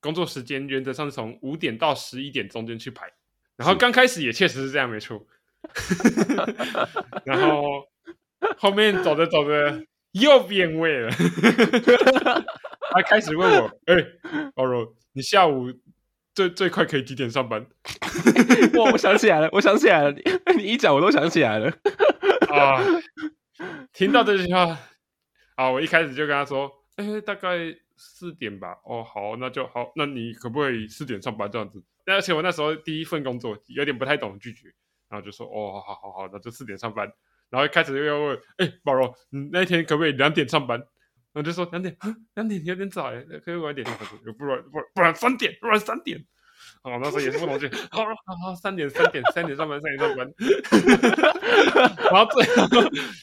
[0.00, 3.12] 工作时间原则上是从五点到十一点中间去排。
[3.56, 5.26] 然后刚开始也确实是这样，没错。
[7.26, 7.88] 然后。
[8.58, 11.10] 后面走着走着又变味了，
[12.92, 15.72] 他开始问我：“哎、欸，宝柔，你下午
[16.36, 17.66] 最最快可以几点上班？”
[18.78, 20.22] 哇，我想起来了，我想起来了，你
[20.58, 21.72] 你一讲我都想起来了
[22.52, 22.78] 啊！
[23.92, 24.78] 听到这句话，
[25.56, 27.58] 啊，我一开始就跟他说：“哎、欸，大概
[27.96, 29.90] 四点吧。”哦，好，那就好。
[29.96, 31.82] 那你可不可以四点上班这样子？
[32.04, 34.68] 而且我那时候第一份工作有点不太懂拒绝，
[35.08, 37.10] 然后就说：“哦，好好好，那就四点上班。”
[37.48, 40.82] 然后一开始又要问，哎，宝柔，你那天可不可以两点上班？
[41.36, 41.94] 我就说两点，
[42.34, 43.86] 两点有点早哎，可以晚点。
[44.38, 46.18] 不然不然不然三点，不然三点。
[46.82, 47.70] 哦，那时候也是不同意。
[47.90, 48.10] 好好
[48.42, 50.26] 好，三点三点三点上班，三点上班。
[52.10, 52.66] 然后最后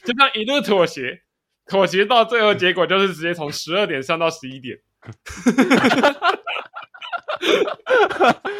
[0.04, 1.22] 就这样一路妥协，
[1.66, 4.78] 妥协到最后结果就是直接从十二点上到十一点。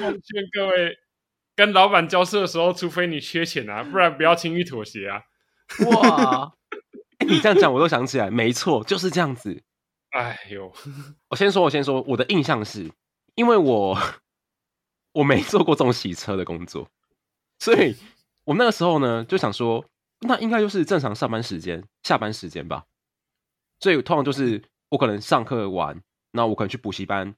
[0.01, 0.97] 奉劝各位
[1.55, 5.23] 跟老板交涉的时候，除非你缺钱啊，不然不要轻易妥协啊。
[5.87, 6.53] 哇、
[7.27, 9.63] 欸，你这样讲我都想起来，没错，就是这样子。
[10.11, 10.73] 哎呦，
[11.29, 12.91] 我先说，我先说，我的印象是，
[13.35, 13.99] 因为我
[15.13, 16.89] 我没做过这种洗车的工作，
[17.59, 17.97] 所以
[18.45, 19.85] 我那个时候呢就想说，
[20.21, 22.85] 那应该就是正常上班时间、下班时间吧。
[23.81, 27.35] 所以通常就是我可能上课完，那我可能去补习班。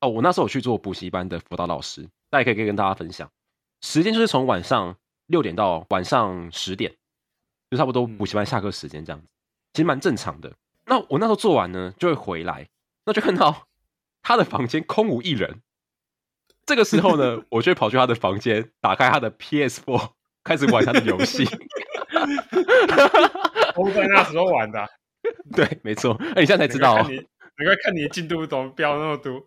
[0.00, 3.30] 哦，我那时候我去做补习班的辅导老师，大家可以可以跟大家分享，
[3.82, 6.96] 时间就是从晚上六点到晚上十点。
[7.74, 9.26] 就差不多补习班下课时间这样子，
[9.72, 10.52] 其实蛮正常的。
[10.86, 12.68] 那我那时候做完呢，就会回来，
[13.04, 13.66] 那就看到
[14.22, 15.60] 他的房间空无一人。
[16.64, 20.10] 这个时候呢， 我就会跑去他的房间，打开他的 PS4，
[20.44, 21.44] 开始玩他的游戏。
[23.74, 24.88] 都在那时候玩的，
[25.52, 26.14] 对，没错。
[26.36, 29.44] 哎，你现在才知道哦，你难怪看你的进度怎么飙那么多。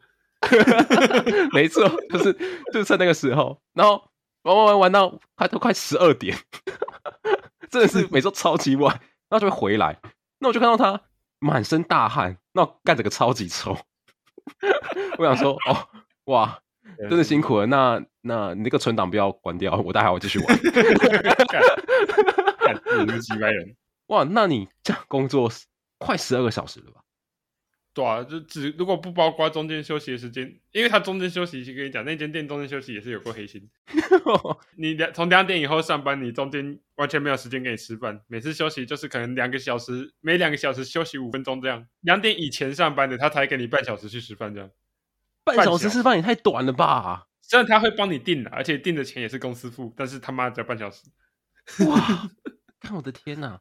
[1.53, 2.33] 没错，就是
[2.73, 4.09] 就是在那个时候，然后
[4.43, 6.37] 玩玩玩玩到快都快十二点。
[7.69, 8.93] 真的是每周超级晚，
[9.29, 9.99] 然后就会回来，
[10.39, 11.01] 那我就看到他
[11.39, 13.77] 满身大汗，那干着个超级臭。
[15.19, 15.87] 我想说，哦，
[16.25, 16.59] 哇，
[17.09, 17.65] 真的辛苦了。
[17.65, 20.59] 那那你那个存档不要关掉，我待会我继续玩。
[22.99, 23.75] 你们几百人？
[24.07, 25.51] 哇，那你这样工作
[25.97, 27.01] 快十二个小时了吧？
[27.97, 33.67] 对啊，就只如果不包括中间休息的时间，因为他中间休息，跟你讲，那间店中间休息也是有过黑心。
[34.77, 41.87] 你两从两点以后上班，你中间完全没有时间给你吃饭，每次休息就是可能两个小时，每两个小时休息五分钟这样。
[42.01, 44.69] 两点以前上班的，他才给你半小时去吃饭这样。
[45.43, 47.27] 半小时吃饭也太短了吧？
[47.41, 51.09] 虽然他会帮你订的，而且订的钱也是公司付，但是他妈只要半小时。
[51.87, 52.29] 哇！
[52.79, 53.59] 看我的天哪！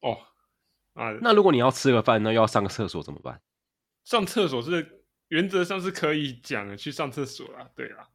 [0.00, 0.18] 哦
[0.94, 3.40] 啊，那如果你要吃个饭，那又要上个厕所怎么办？
[4.04, 8.08] 上厕所是原则上是可以讲的，去上厕所啦，对啦。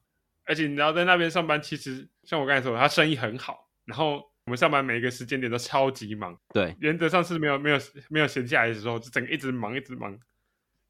[0.46, 7.78] 而且你知道在那边上班，其实像我刚才说，他生意很好，然后我们上班每一个时间点都超级忙，对，原则上是没有没有
[8.10, 10.18] 没有闲下来的时候，就整个一直忙一直忙，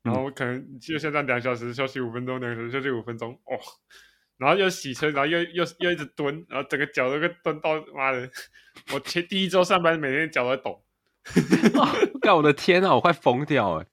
[0.03, 3.57] 然后可能就像这样两小时休息五分钟，两小时休息五分钟，哦，
[4.38, 8.29] 然后又洗车，然后又又又一直蹲，然后整个脚都跟蹲到妈的，
[8.93, 10.83] 我前第一周上班每天脚都在抖，
[12.21, 13.88] 干我的天啊，我快疯掉哎！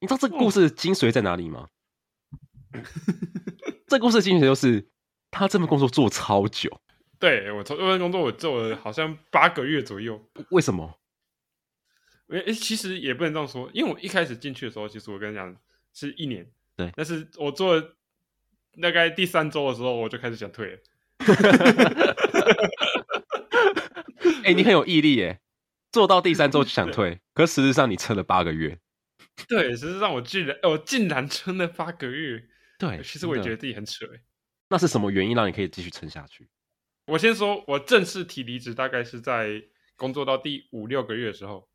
[0.00, 1.68] 你知道这个故事的精髓在哪里吗？
[3.86, 4.88] 这故事的精髓就是
[5.30, 6.80] 他这份工作做超久。
[7.18, 10.22] 对，我从这份工作我做了好像八个月左右。
[10.50, 10.98] 为什么？
[12.28, 15.56] 诶，其实也不能这样说，因为我一开始进去的时候，其实我跟你讲
[15.94, 16.46] 是一年。
[16.76, 17.96] 对，但是我做了
[18.82, 20.78] 大概第三周的时候，我就开始想退了。
[24.42, 25.40] 哎、欸，你很有毅力耶！
[25.90, 28.78] 做到第三周就想 退，可事实际上你撑了八个月。
[29.48, 32.48] 对，实际上我居然，我竟然撑了八个月。
[32.78, 34.06] 对，其实我也觉得自己很扯。
[34.68, 36.48] 那是什么原因让你可以继续撑下去？
[37.06, 39.62] 我先说，我正式提离职大概是在
[39.94, 41.68] 工作到第五六个月的时候。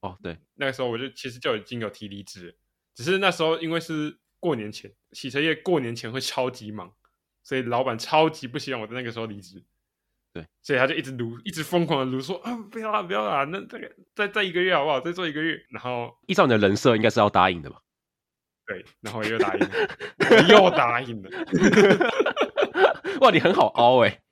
[0.00, 2.56] 哦，对，那个时候我就其实就已经有提离职，
[2.94, 6.94] 只是那时候因为是过年前，洗车业过年前会超级忙，
[7.42, 9.64] 所以老板超级不希望我在那个时候离职。
[10.38, 15.00] 对，所以他就一直撸，一直疯狂的撸说啊，不要啦，不要啦，那这个再再一个月好不好？
[15.00, 17.80] 再做一个月，然后依照你的人设，应该是要答应的吧？
[18.64, 19.68] 对，然后又答应了，
[20.48, 21.30] 又答应了。
[23.20, 24.22] 哇，你很好凹哎、欸！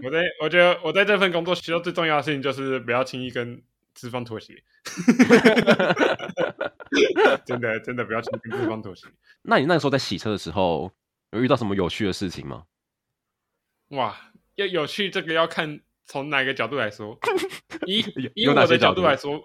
[0.02, 3.62] 我在我觉得我在这份工作学到最重要的事情就是不要轻易跟
[3.94, 4.60] 资方妥协。
[7.44, 9.06] 真的真的不要轻易跟资方妥协。
[9.42, 10.92] 那你那个时候在洗车的时候，
[11.30, 12.64] 有遇到什么有趣的事情吗？
[13.90, 14.16] 哇！
[14.58, 17.16] 要有趣，这个要看从哪个角度来说。
[17.86, 19.40] 以以我的角度来说，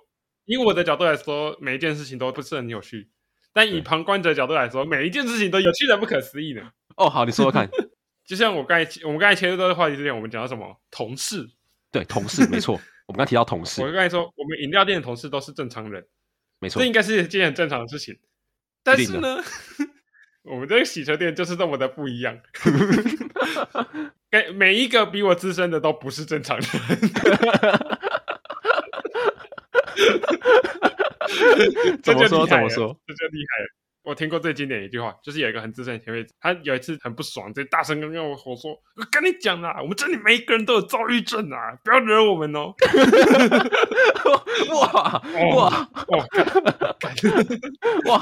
[0.45, 3.09] 以我的角度来说，每一件事情都不是很有趣。
[3.53, 6.71] 但以旁观者角度来说，每一件事情都有趣的不可思议呢。
[6.97, 7.69] 哦，好，你说说看。
[8.25, 10.81] 就像我刚才，我们刚才切入这个话题之前，我们讲到什么？
[10.89, 11.47] 同事。
[11.91, 12.73] 对，同事，没错。
[13.05, 13.83] 我们刚提到同事。
[13.83, 16.03] 我刚才说，我们饮料店的同事都是正常人，
[16.59, 16.79] 没错。
[16.79, 18.17] 这应该是一件很正常的事情。
[18.81, 19.43] 但是呢，
[20.41, 22.39] 我们这个洗车店就是这么的不一样。
[24.33, 26.67] 每每一个比我资深的都不是正常人。
[32.01, 32.47] 怎么说？
[32.47, 32.97] 怎么说？
[33.05, 33.67] 这就厉害了。
[34.03, 42.73] 我听过最经典的一句话，就是有一个很资深的前辈，他有一次很不爽，就大声跟我吼说：“我跟你讲啦，我们这里每一个人都有躁郁症啊，不要惹我们哦！”
[44.73, 45.21] 哇
[45.55, 46.27] 哇哇！
[48.05, 48.21] 哇！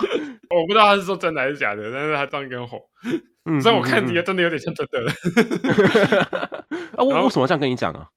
[0.50, 2.89] 我不知道他是说真的还是假的，但是他这样跟我吼，
[3.62, 5.12] 所以我看你真的有点像真的了。
[6.96, 8.08] 啊，我为什么这样跟你讲啊？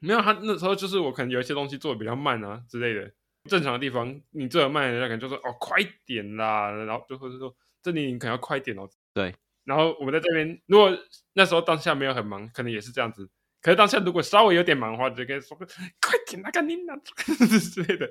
[0.00, 3.10] 没有，他那时候就是我可能有一些东西做的比较慢啊之类的。
[3.48, 8.88] 正常的地方，你做的慢，人家可能就说哦，快点啦，然后就会说这里你可能要快点哦。
[9.14, 10.90] 对，然后我们在这边，如果
[11.32, 13.28] 那时候当下没有很忙，可能也是这样子。
[13.62, 15.66] 可是当下如果稍微有点忙的话，就可以说快
[16.26, 16.96] 点那个你那
[17.58, 18.10] 之类的，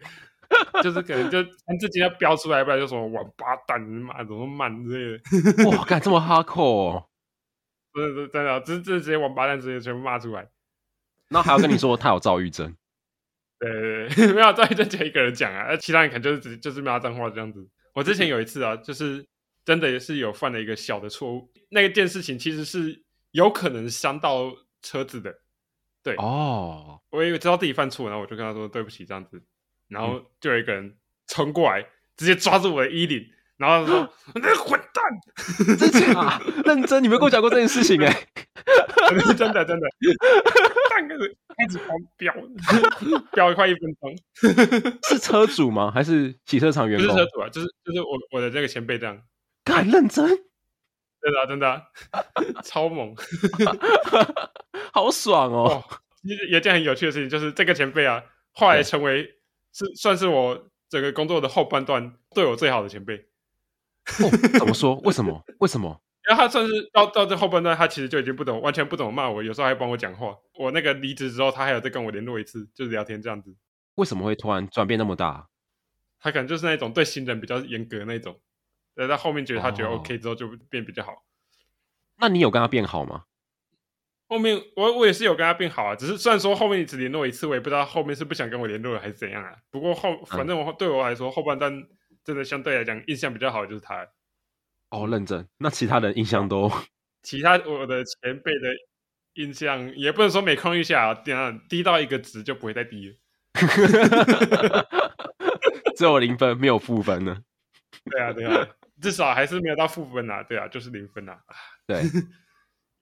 [0.83, 1.43] 就是可能就
[1.79, 5.69] 自己要飙出来，不然就什么王八蛋，妈怎么慢之类的。
[5.69, 7.05] 哇，干这么哈扣哦！
[7.95, 10.47] 真的真的，直直接王八蛋直接全部骂出来。
[11.29, 12.75] 然后还要跟你说他有躁郁症。
[13.59, 17.67] 对对对， 没有再再讲一个人讲啊，那其他人可能就是只就是骂脏话这样子。
[17.93, 19.25] 我之前有一次啊，就是
[19.65, 25.33] 真的也是有犯了一个小的错误，那件事情其实是有可能伤到车子的。
[26.01, 29.41] 对哦，我以为知道自己犯错，然后我就跟他说对不起这样子，
[29.89, 30.95] 然后就有一个人
[31.27, 33.21] 冲过来，直接抓住我的衣领，
[33.57, 36.39] 然后他说：“那个混蛋，真假？
[36.63, 37.03] 认真？
[37.03, 39.33] 你没有跟我讲过这件事情哎、 欸？
[39.35, 39.87] 真的真的。”
[41.07, 42.33] 开始狂飙，
[43.31, 44.15] 飙了快一分钟。
[45.07, 45.91] 是车主吗？
[45.91, 47.07] 还是洗车场员工？
[47.07, 49.21] 不是车主啊，就是就是我我的这个前辈这样。
[49.63, 50.27] 敢认真？
[51.21, 51.83] 真的、啊、真的、啊，
[52.63, 53.13] 超猛，
[54.93, 55.83] 好爽哦！
[56.21, 59.23] 其实有一件很有趣的事情，就是这个前辈啊，后来成为
[59.73, 63.17] 是算是我整个工作的后半段对我最好的前辈。
[64.21, 64.95] 哦，怎么说？
[65.03, 65.43] 为什么？
[65.59, 66.01] 为什么？
[66.29, 70.37] 然后他算是到到这后半段，他其实就已经不懂，完全不怎么骂我，有时候还帮我讲话。
[70.53, 73.55] 我那个离职之后，他还有再跟我联络一次，就是聊天这样子。
[73.95, 75.47] 为什么会突然转变那么大？
[76.19, 78.39] 他可能就是那种对新人比较严格的那种。
[78.93, 81.13] 对，他后面觉得他觉得 OK 之后就变比较好。
[81.13, 81.17] 哦。
[82.19, 83.23] 那你有跟他变好吗？
[84.27, 89.55] 后面我我也是有跟他变好啊，只是虽然说后面只联络一次，我也不知道后面是不想跟我联络了还是怎样啊。
[89.71, 91.83] 不过后反正我对我来说，嗯、后半段
[92.23, 94.07] 真的相对来讲印象比较好的就是他。
[94.89, 95.47] 哦，认真。
[95.57, 96.71] 那其他人印象都？
[97.21, 98.73] 其他我的前辈的
[99.33, 103.15] 印象也不能说每空一下啊，这样低到一个值就不会再低了。
[105.95, 107.43] 只有零分，没有负分呢。
[108.05, 108.67] 对啊，对啊，
[109.01, 110.41] 至少还是没有到负分啊。
[110.43, 111.37] 对啊，就是零分啊。
[111.85, 112.01] 对，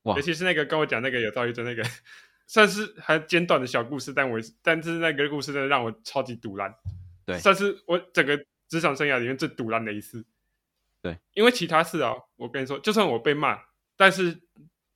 [0.04, 1.84] 哇，尤其是那个跟我讲那个有躁郁症那个，
[2.48, 6.74] 算是还简短的小故事，但我但是那个故事真的让我超级堵烂。
[7.26, 8.36] 对，算是我整个
[8.68, 10.26] 职场生涯里面最堵烂的一次。
[11.02, 13.60] 对，因为其他事啊，我跟你说，就算我被骂，
[13.96, 14.42] 但是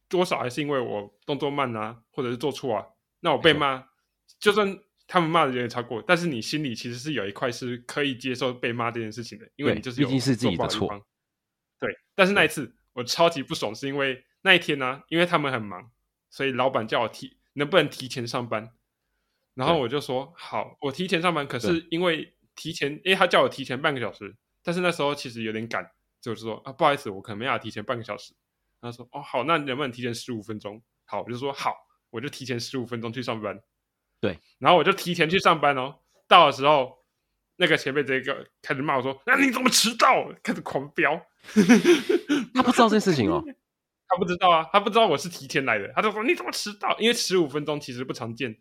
[0.10, 2.86] 多少还是因为我动作慢啊，或者是做错啊，
[3.20, 3.88] 那我被骂，
[4.40, 10.90] 就算他们骂的有点超过，但是你心里其实是有一块是可以接受被骂这件事情的，因为你就是有，毕竟是自己的错。
[11.80, 15.92] 对，但是那一次我超级不爽，是因为那一天呢、啊，因为他们很忙，
[16.30, 18.72] 所以老板叫我提能不能提前上班，
[19.54, 21.48] 然后我就说好，我提前上班。
[21.48, 25.90] 可是因为提前，因为他叫我提前半个小时，但是那时候其实有点赶，
[26.20, 28.34] 就是说啊，不好意思，我可能没法提前半个小时。
[28.82, 30.82] 他说哦好，那能不能提前十五分钟？
[31.06, 31.76] 好，我就说好，
[32.10, 33.62] 我就提前十五分钟去上班。
[34.20, 35.96] 对，然后我就提前去上班哦。
[36.28, 36.98] 到的时候，
[37.58, 41.20] 那个前辈这个开始骂我说：“那、啊、你怎么迟到？”开始狂飙。
[42.54, 43.44] 他不知道这件事情哦，
[44.08, 45.92] 他不知道啊，他不知道我是提前来的。
[45.96, 48.56] 他就说：“你怎么迟到？”因为十五分钟其实不常见，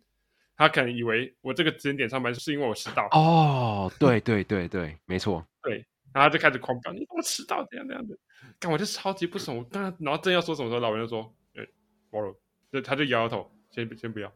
[0.57, 3.07] 他可能以为我这个时间点上班是因为我迟到。
[3.13, 5.47] 哦，对对对对，没错。
[5.63, 7.65] 对，然后他就开始狂飙：“你怎么迟到？
[7.71, 8.17] 这样这样的。”
[8.59, 9.57] 干，我就超级不爽。
[9.57, 11.69] 我刚刚然后正要说什么时候，老板就说：“哎、欸，
[12.11, 12.35] 忘了。”
[12.73, 14.29] 就他就摇摇头，先先不要。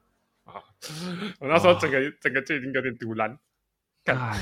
[0.45, 0.63] 啊！
[1.41, 2.13] 我那时候整个、oh.
[2.21, 3.39] 整个就已经有点堵烂，
[4.05, 4.37] 干，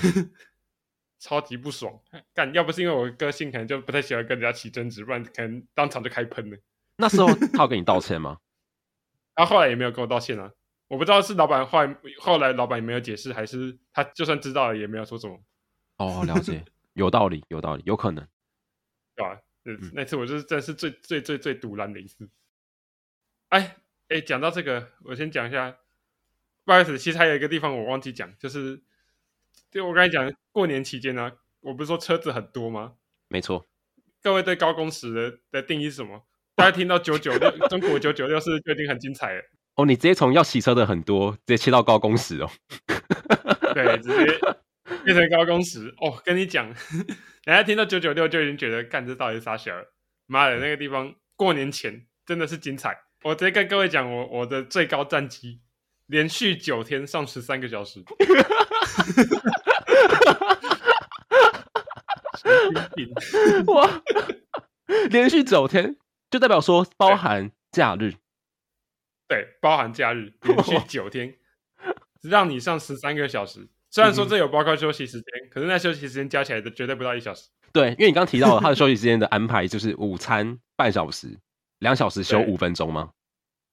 [1.20, 1.92] 超级不爽。
[2.34, 6.58] 干，要不是因为我个性可能就不太喜欢跟人家起争执，不然可能当场就开喷了。
[6.96, 8.38] 那时候 他有跟你道歉吗？
[9.34, 10.50] 他后来也没有跟我道歉啊。
[10.88, 15.34] 我不知道是老板后来后来老板也没有解释，还是他就算知道了也没有说什么。
[15.96, 16.64] 哦，oh, 了解，
[16.94, 18.26] 有道理，有道理，有可能，
[19.14, 19.40] 对吧？
[19.64, 22.28] 嗯，那次我就是真是最最最最赌烂的一次。
[23.48, 23.76] 哎
[24.08, 25.76] 哎，讲到这个，我先讲一下。
[26.64, 28.80] 不好意思，其实还有一个地方我忘记讲，就是
[29.70, 32.94] 就我刚才讲过年期间呢、啊，我不是说车子很多吗？
[33.26, 33.66] 没错。
[34.22, 36.24] 各位对高工时的的定义是什么？
[36.54, 39.42] 大家听到九九六，中国九九六是就已经很精彩了。
[39.74, 42.50] 哦，你直接从要洗车的很多，直接切到高工时哦。
[43.74, 44.38] 对，直接
[45.06, 46.20] 变成高工时哦。
[46.24, 46.66] 跟你讲，
[47.44, 49.86] 人家听到九九六就已经觉得干这到底是啥小儿？
[50.26, 52.96] 妈的，那个地方过年前真的是精彩。
[53.22, 55.60] 我直接跟各位讲，我我的最高战绩。
[56.08, 58.04] 连续九天上十三个小时，
[63.66, 64.02] 哇！
[65.08, 65.96] 连续九天
[66.30, 68.12] 就代表说包含假日，
[69.26, 71.34] 对，包含假日，连续九天
[72.20, 73.70] 让你上十三个小时。
[73.92, 77.50] 虽然说这有包括休息时间，嗯、可是那休息时间加起来的绝对不到一小时。
[77.72, 81.38] 对，因为你刚刚提到了他的休息时间的安排，就是午餐半小时，
[81.78, 83.10] 两小时休五分钟吗？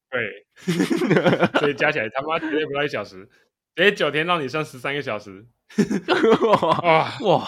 [0.09, 0.45] 对，
[1.59, 3.29] 所以加起来他妈绝对不到一小时，
[3.75, 5.47] 诶，九天让你上十三个小时，
[6.41, 7.47] 哇哇！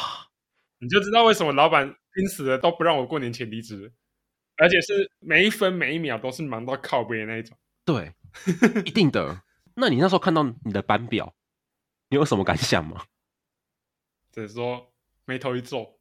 [0.80, 3.91] 你就知道为什么老板拼死了都不让我过年前离职，
[4.57, 7.57] 而且是每一分每一秒都是忙到靠背的那一种。
[7.84, 8.13] 对，
[8.86, 9.41] 一定的。
[9.76, 11.34] 那你那时候看到你的班表，
[12.12, 13.05] 你有什么感想吗？
[14.32, 14.93] 只是说
[15.26, 15.97] 眉头一皱，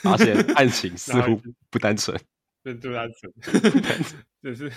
[0.00, 2.18] 发现 案情似乎不单纯。
[2.62, 3.04] 对对啊，
[4.42, 4.70] 真是。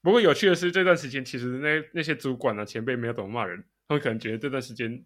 [0.00, 5.04] 不过有趣的是，这段时间其实那那些主管啊、前辈没有怎么骂人，他们可能觉得这段时间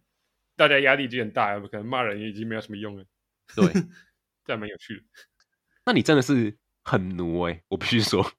[0.57, 3.05] 大家压力已经很大，可能骂人也已经没有什么用了。
[3.55, 3.66] 对，
[4.45, 5.03] 这还蛮有趣的。
[5.85, 8.33] 那你真的是很奴哎、欸，我必须说。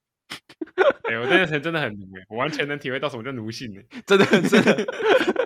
[1.18, 4.86] 我这段时间真的很奴哎、欸，我完全能体会到什么叫奴性哎、欸，真的真的，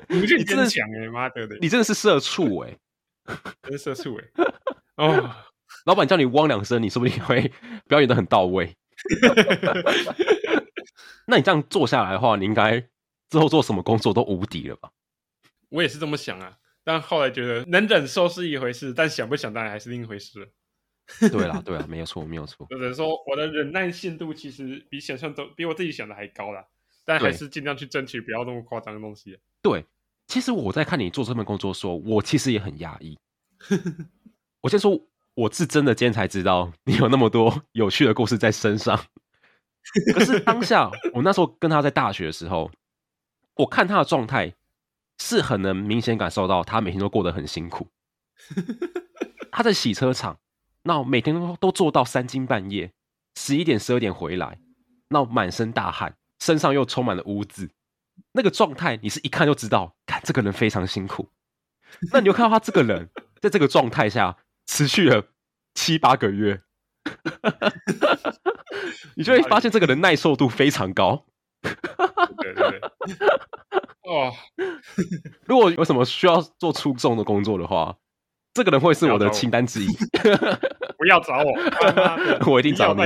[0.09, 4.53] 奴性真强哎，妈的的，你真的是社畜哎、欸，真是社畜哎、欸，
[4.97, 5.35] 哦。
[5.85, 7.51] 老板叫你汪两声，你说不定会
[7.87, 8.75] 表演的很到位。
[11.27, 12.79] 那你这样做下来的话，你应该
[13.29, 14.89] 之后做什么工作都无敌了吧？
[15.69, 20.51] 我也是这么想啊，但后来觉得能忍受是一回事，但想不想当然还是另一回事。
[21.31, 22.67] 对啦，对啦，没有错，没有错。
[22.69, 26.65] 有人说我的忍耐限度其实比想象中比我自己想的还高啦，
[27.05, 29.39] 但还是尽量去争取不要那么夸张的东西。
[29.61, 29.85] 对，
[30.27, 33.17] 其实我在看你做这份工作的时候，我其实也很压抑。
[34.61, 35.07] 我先说。
[35.37, 38.97] 我是真的今天才知道你有那么多有趣的故事在身上。
[40.13, 42.71] 可是当下，我那时候跟他在大学的时候，
[43.55, 44.53] 我看他的状态
[45.19, 47.89] 是很能明显感受到他每天都过得很辛苦。
[49.51, 50.39] 他在洗车场，
[50.85, 52.93] 那每天都都做到三更半夜，
[53.35, 54.59] 十一点十二点回来，
[55.09, 57.69] 那满身大汗，身上又充满了污渍，
[58.31, 61.29] 那个状态你是一看就知道，看这个人非常辛苦。
[62.11, 63.09] 那你就看到他这个人
[63.41, 64.37] 在这个状态下。
[64.67, 65.27] 持续了
[65.75, 66.63] 七八个月，
[69.15, 71.27] 你就会发现这个人耐受度非常高。
[71.61, 72.81] 对对对，
[74.01, 74.33] 哦，
[75.45, 77.95] 如果有什么需要做出众的工作的话，
[78.55, 79.87] 这个人会是我的清单之一。
[80.97, 81.51] 不要找我，
[82.51, 83.01] 我一定找你。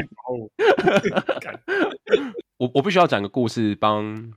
[2.58, 4.32] 我 我必须要讲个故事，帮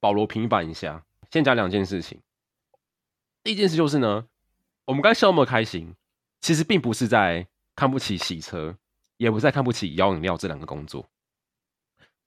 [0.00, 1.04] 保罗平反一下。
[1.30, 2.20] 先讲两件事情。
[3.44, 4.26] 第一件事就是呢，
[4.86, 5.94] 我们刚才笑那么开心。
[6.40, 8.76] 其实并不是在看不起洗车，
[9.16, 11.08] 也不是在看不起摇饮料这两个工作，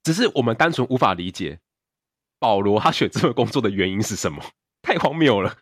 [0.04, 1.60] 只是我们单纯无法理解
[2.40, 4.44] 保罗他选这份工作的原因是什么，
[4.84, 5.56] 太荒谬了，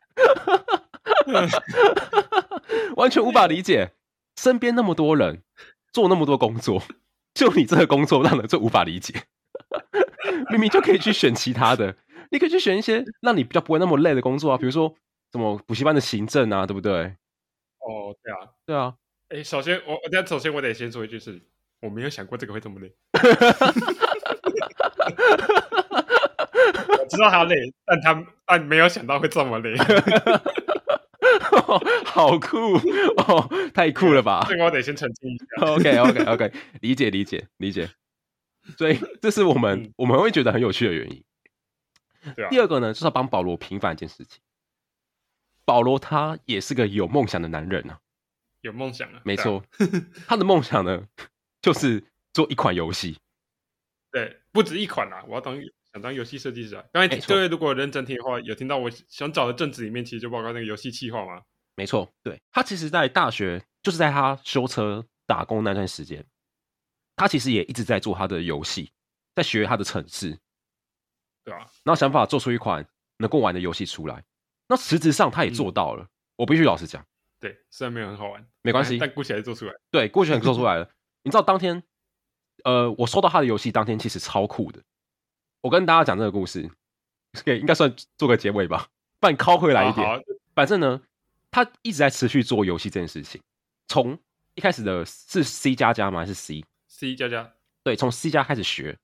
[2.99, 3.93] 完全无法理解。
[4.35, 5.43] 身边那么多人
[5.91, 6.81] 做那么多工作，
[7.33, 9.23] 就你这个工作让人最无法理解。
[10.49, 11.97] 明明就可以去选其他的，
[12.31, 14.95] 你可以去选一些让你比较不会那么累的工作啊，比如说
[15.31, 17.15] 什么补习班的行政啊，对不对？
[17.79, 18.93] 哦，对啊，对啊。
[19.29, 21.41] 哎，首先我，我首先我得先说一句是，
[21.81, 22.95] 我没有想过这个会这么累。
[26.97, 29.75] 我知道他累，但他但没有想到会这么累。
[32.05, 32.73] 好酷
[33.17, 34.45] 哦，太酷了吧！
[34.49, 35.45] 这个我得先澄清一下。
[35.73, 37.89] OK OK OK，理解理解理解。
[38.77, 41.23] 所以这是我们、嗯、我们会觉得很有趣的原因。
[42.49, 44.41] 第二个呢，就是要帮保罗平反一件事情。
[45.65, 47.99] 保罗他也是个有梦想的男人啊，
[48.61, 49.63] 有梦想啊，没错。
[50.27, 51.07] 他的梦想呢，
[51.61, 52.03] 就是
[52.33, 53.17] 做一款游戏。
[54.11, 55.23] 对，不止一款啊！
[55.27, 55.55] 我要当
[55.93, 56.83] 想当游戏设计师啊。
[56.91, 61.43] 刚才各位如果认真听的话，有听到我想找的正职里面，其实就包括那个游戏企划嘛。
[61.79, 66.25] 没错，对，他其实，在大学就是在他修车打工那段时间，
[67.15, 68.91] 他其实也一直在做他的游戏，
[69.33, 70.37] 在学他的程式，
[71.45, 72.85] 对啊，然后想法做出一款
[73.19, 74.25] 能够玩的游戏出来。
[74.67, 77.01] 那实质上他也做到了，嗯、我必须老实讲，
[77.39, 80.91] 对，虽然没有很好玩，没关系，但估起来做出来，对，估起来做出来了。
[81.23, 81.81] 你知道当天，
[82.65, 84.83] 呃，我收到他的游戏当天其实超酷的。
[85.61, 86.69] 我跟大家讲这个故事，
[87.45, 88.89] 给应该算做个结尾吧，
[89.21, 90.05] 把你拷回来一点。
[90.53, 91.01] 反正呢。
[91.51, 93.41] 他一直在持续做游戏这件事情，
[93.87, 94.17] 从
[94.55, 96.19] 一开始的是 C 加加吗？
[96.19, 97.53] 还是 C？C 加加。
[97.83, 98.97] 对，从 C 加开始学，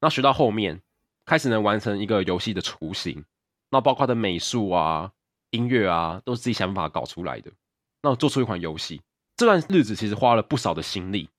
[0.00, 0.82] 然后学到后面
[1.24, 3.24] 开始能完成一个游戏的雏形，
[3.70, 5.12] 那包括的美术啊、
[5.50, 7.50] 音乐啊，都是自己想办法搞出来的。
[8.02, 9.00] 那做出一款游戏，
[9.36, 11.30] 这段日子其实花了不少的心力，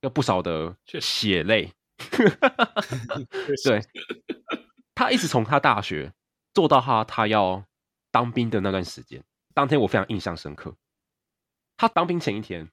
[0.00, 1.72] 有不少的血泪。
[3.64, 3.80] 对，
[4.94, 6.12] 他一直从他大学
[6.52, 7.64] 做到他他要
[8.10, 9.24] 当兵的那段时间。
[9.56, 10.76] 当天我非常印象深刻。
[11.78, 12.70] 他当兵前一天，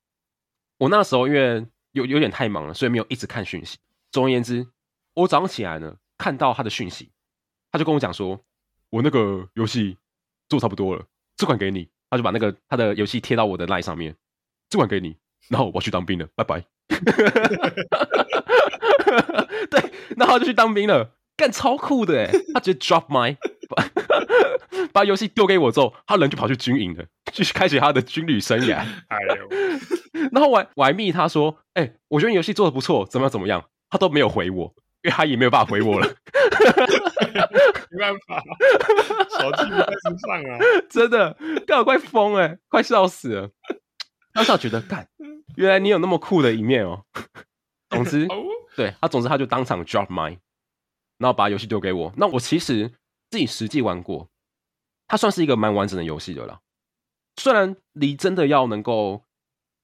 [0.80, 3.78] 我那时候因为有有点太忙了，所以没有一直看讯息。
[4.12, 4.68] 总而言之，
[5.14, 7.10] 我早上起来呢，看到他的讯息，
[7.72, 8.44] 他就跟我讲说
[8.92, 9.98] ：“我那个游戏
[10.50, 11.06] 做差不多了，
[11.38, 14.18] 这款给你。”他就把那个他的游戏贴到我的 LINE 上面，
[14.68, 15.16] 这款给你。
[15.48, 16.66] 然后我去当兵了，拜拜。
[19.72, 22.32] 对，然后就去当兵了，干超酷的哎！
[22.54, 23.38] 他直接 drop my。
[23.70, 23.86] 把
[24.94, 28.78] 把游戏丢给我之后，他人就跑去军营了，继续开启他的军旅生涯。
[29.10, 29.50] 哎呦，
[30.32, 36.16] 然后我我还密他说：“哎、欸，我觉得你游戏做的不错，怎么样怎么样？”他都没有回我，因为他也没有办法回我了。
[37.92, 38.44] 没办法，
[39.40, 40.60] 手机不在身上啊！
[40.90, 41.38] 真的，
[41.68, 43.50] 干我快疯哎，快笑死了。
[44.34, 45.08] 当时我觉得，干，
[45.56, 47.04] 原来你有那么酷的一面哦。
[47.92, 48.28] 总之，
[48.76, 50.40] 对他，总之他就当场 drop mine，
[51.20, 52.12] 然后把游戏丢给我。
[52.18, 52.92] 那我其实
[53.34, 54.30] 自己实际玩过。
[55.08, 56.60] 它算是一个蛮完整的游戏的啦，
[57.36, 59.24] 虽然离真的要能够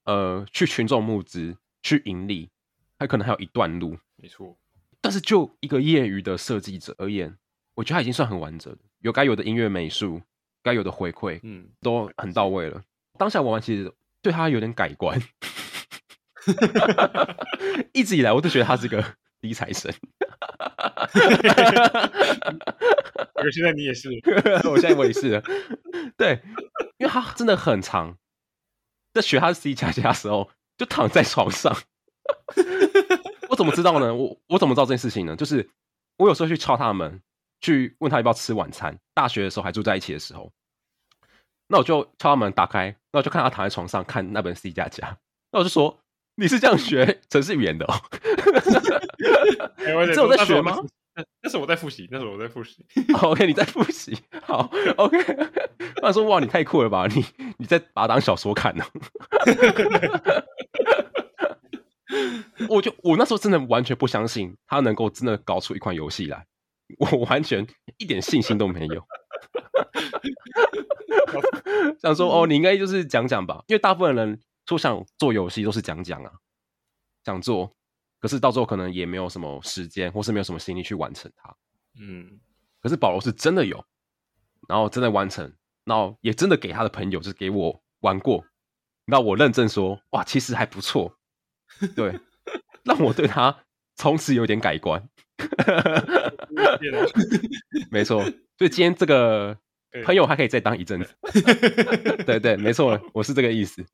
[0.03, 2.51] 呃去群众募资去盈利，
[2.99, 4.55] 还可能还有一段路，没错。
[5.01, 7.35] 但是就一个业余的设计者而言，
[7.73, 10.21] 我觉得它已经算很完整，有该有的音乐美术，
[10.61, 12.83] 该有的回馈，嗯，都很到位了。
[13.17, 13.91] 当下玩完其实
[14.21, 15.19] 对他有点改观，
[17.93, 19.03] 一直以来我都觉得他是个
[19.39, 19.91] 理财神。
[23.41, 24.09] 可现在你也是，
[24.69, 25.41] 我现在我也是，
[26.17, 26.41] 对，
[26.97, 28.17] 因为他真的很长，
[29.13, 31.75] 在学他的 C 加加的时候，就躺在床上。
[33.49, 34.13] 我怎么知道呢？
[34.13, 35.35] 我我怎么知道这件事情呢？
[35.35, 35.67] 就是
[36.17, 37.21] 我有时候去敲他的门，
[37.61, 38.97] 去问他要不要吃晚餐。
[39.13, 40.51] 大学的时候还住在一起的时候，
[41.67, 45.17] 那我就敲他门，打开，那我就看他躺在床上看那本 C 加加，
[45.51, 45.99] 那我就说
[46.37, 47.95] ：“你是这样学程式语言的哦？”
[50.13, 50.77] 这我在学吗？
[51.41, 52.85] 那是我在复习，那是我在复习。
[53.21, 54.17] OK，你在复习。
[54.43, 55.17] 好，OK。
[56.01, 57.07] 他说：“哇，你太酷了吧！
[57.07, 57.23] 你
[57.57, 58.83] 你在把它当小说看呢？”
[62.69, 66.45] 我就我那时候真的完全不相信他能够真的搞出一款游戏来，
[66.97, 67.65] 我完全
[67.97, 69.03] 一点信心都没有。
[72.01, 76.31] 想说哦，你应该就是讲讲吧，因为大部分人说想做游戏都是讲讲啊，
[77.25, 77.73] 想做。
[78.19, 81.55] 可是到最后可能也没有什么时间，或是没有什么心力去完成它。
[81.99, 82.39] 嗯，
[82.81, 83.83] 可是保罗是真的有，
[84.67, 85.51] 然后真的完成，
[85.85, 88.45] 然后也真的给他的朋友，就是给我玩过。
[89.05, 91.17] 那我认证说，哇，其实还不错。
[91.95, 92.19] 对，
[92.83, 93.63] 让我对他
[93.95, 95.07] 从此有点改观。
[97.89, 98.21] 没错，
[98.57, 99.57] 所以今天这个
[100.03, 101.15] 朋友还可以再当一阵子。
[102.25, 103.85] 对对，没错，我是这个意思。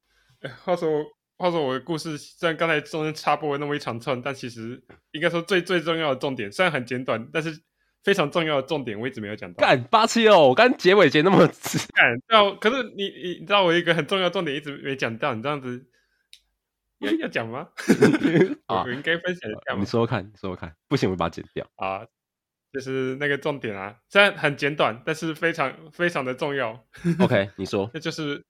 [0.64, 1.06] 话说。
[1.38, 4.82] 话说我的故事虽然刚才中间插播了那么一长串，但其实
[5.12, 7.62] 应该说最最重要的重点，虽然很简短，但是
[8.04, 9.66] 非常重要的重点我一直没有讲到。
[9.66, 11.78] 干八七哦，我刚结尾结那么直。
[11.94, 12.56] 干，知道？
[12.56, 13.10] 可是你
[13.40, 15.86] 你知道我一个很重要的重点一直没讲到，你这样子
[17.00, 17.70] 要要讲吗？
[18.68, 19.80] 啊，我应该分享一下吗？
[19.80, 22.06] 你说说看，你说说看，不行，我把它剪掉啊。
[22.74, 26.86] 就是那个重点啊，虽然很简短，但是非常非常的重要。
[27.20, 28.44] OK，你说， 那就是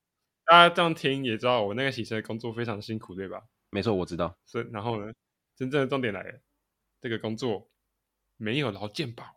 [0.48, 3.42] 大家这样听也知道，我那个洗车的工作非常辛苦，对吧？
[3.72, 4.38] 没错，我知道。
[4.46, 5.12] 是，然后呢，
[5.58, 6.40] 真正的重点来了，
[7.02, 7.68] 这个工作
[8.38, 9.26] 没有劳健保。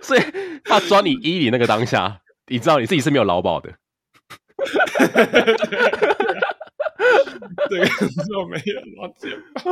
[0.00, 0.20] 所以
[0.64, 3.74] 他抓你衣领那个当下，你知道你自己是没有劳保的。
[7.68, 9.62] 这个工作没有劳健保，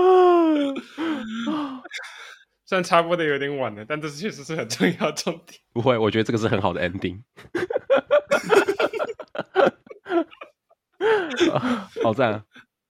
[2.66, 5.60] 虽然插播的有点晚了，但这确实是很重要的重点。
[5.72, 7.20] 不会，我觉得这个是很好的 ending。
[12.02, 12.44] 好赞啊！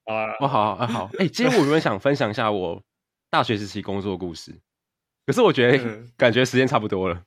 [0.04, 2.82] 啊，哇，好好好，哎，今天我原本想分享一下我
[3.30, 4.54] 大学时期工作故事，
[5.26, 5.78] 可是我觉得
[6.16, 7.22] 感觉时间差不多了，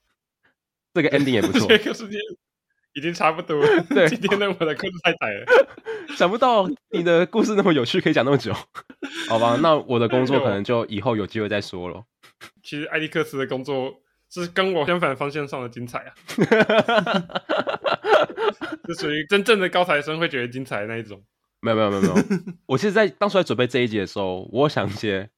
[0.93, 1.67] 这个 ending 也不错。
[1.67, 2.19] 这个时间
[2.93, 3.83] 已经差不多了。
[3.89, 5.45] 对，今天的我的故事太窄了，
[6.17, 8.53] 想不到你的故事那么有趣，可以讲那么久。
[9.29, 12.03] 好吧，那我的工作可能就以后有机会再说了。
[12.63, 16.13] 其实艾利克斯的工作是跟我相反方向上的精彩啊，
[18.87, 21.23] 是属于真正的高材生会觉得精彩的那一种。
[21.61, 22.15] 没有没有没有没有，
[22.67, 25.29] 我其实，在当初在准备这一集的时候，我想一些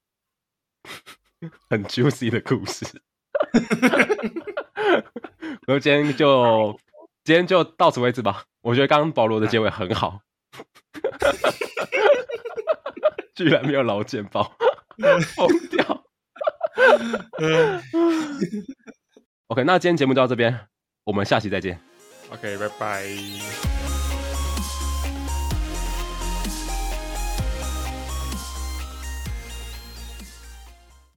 [1.68, 2.86] 很 juicy 的故事。
[5.66, 6.80] 然后今天就
[7.24, 8.44] 今天就到此为止吧。
[8.62, 10.20] 我觉得刚刚保罗的结尾很好，
[13.36, 14.44] 居然没有老茧包，
[15.36, 16.04] 疯掉。
[17.40, 17.82] uh,
[19.48, 20.68] OK，那今天节目就到这边，
[21.04, 21.80] 我们下期再见。
[22.32, 23.81] OK，拜拜。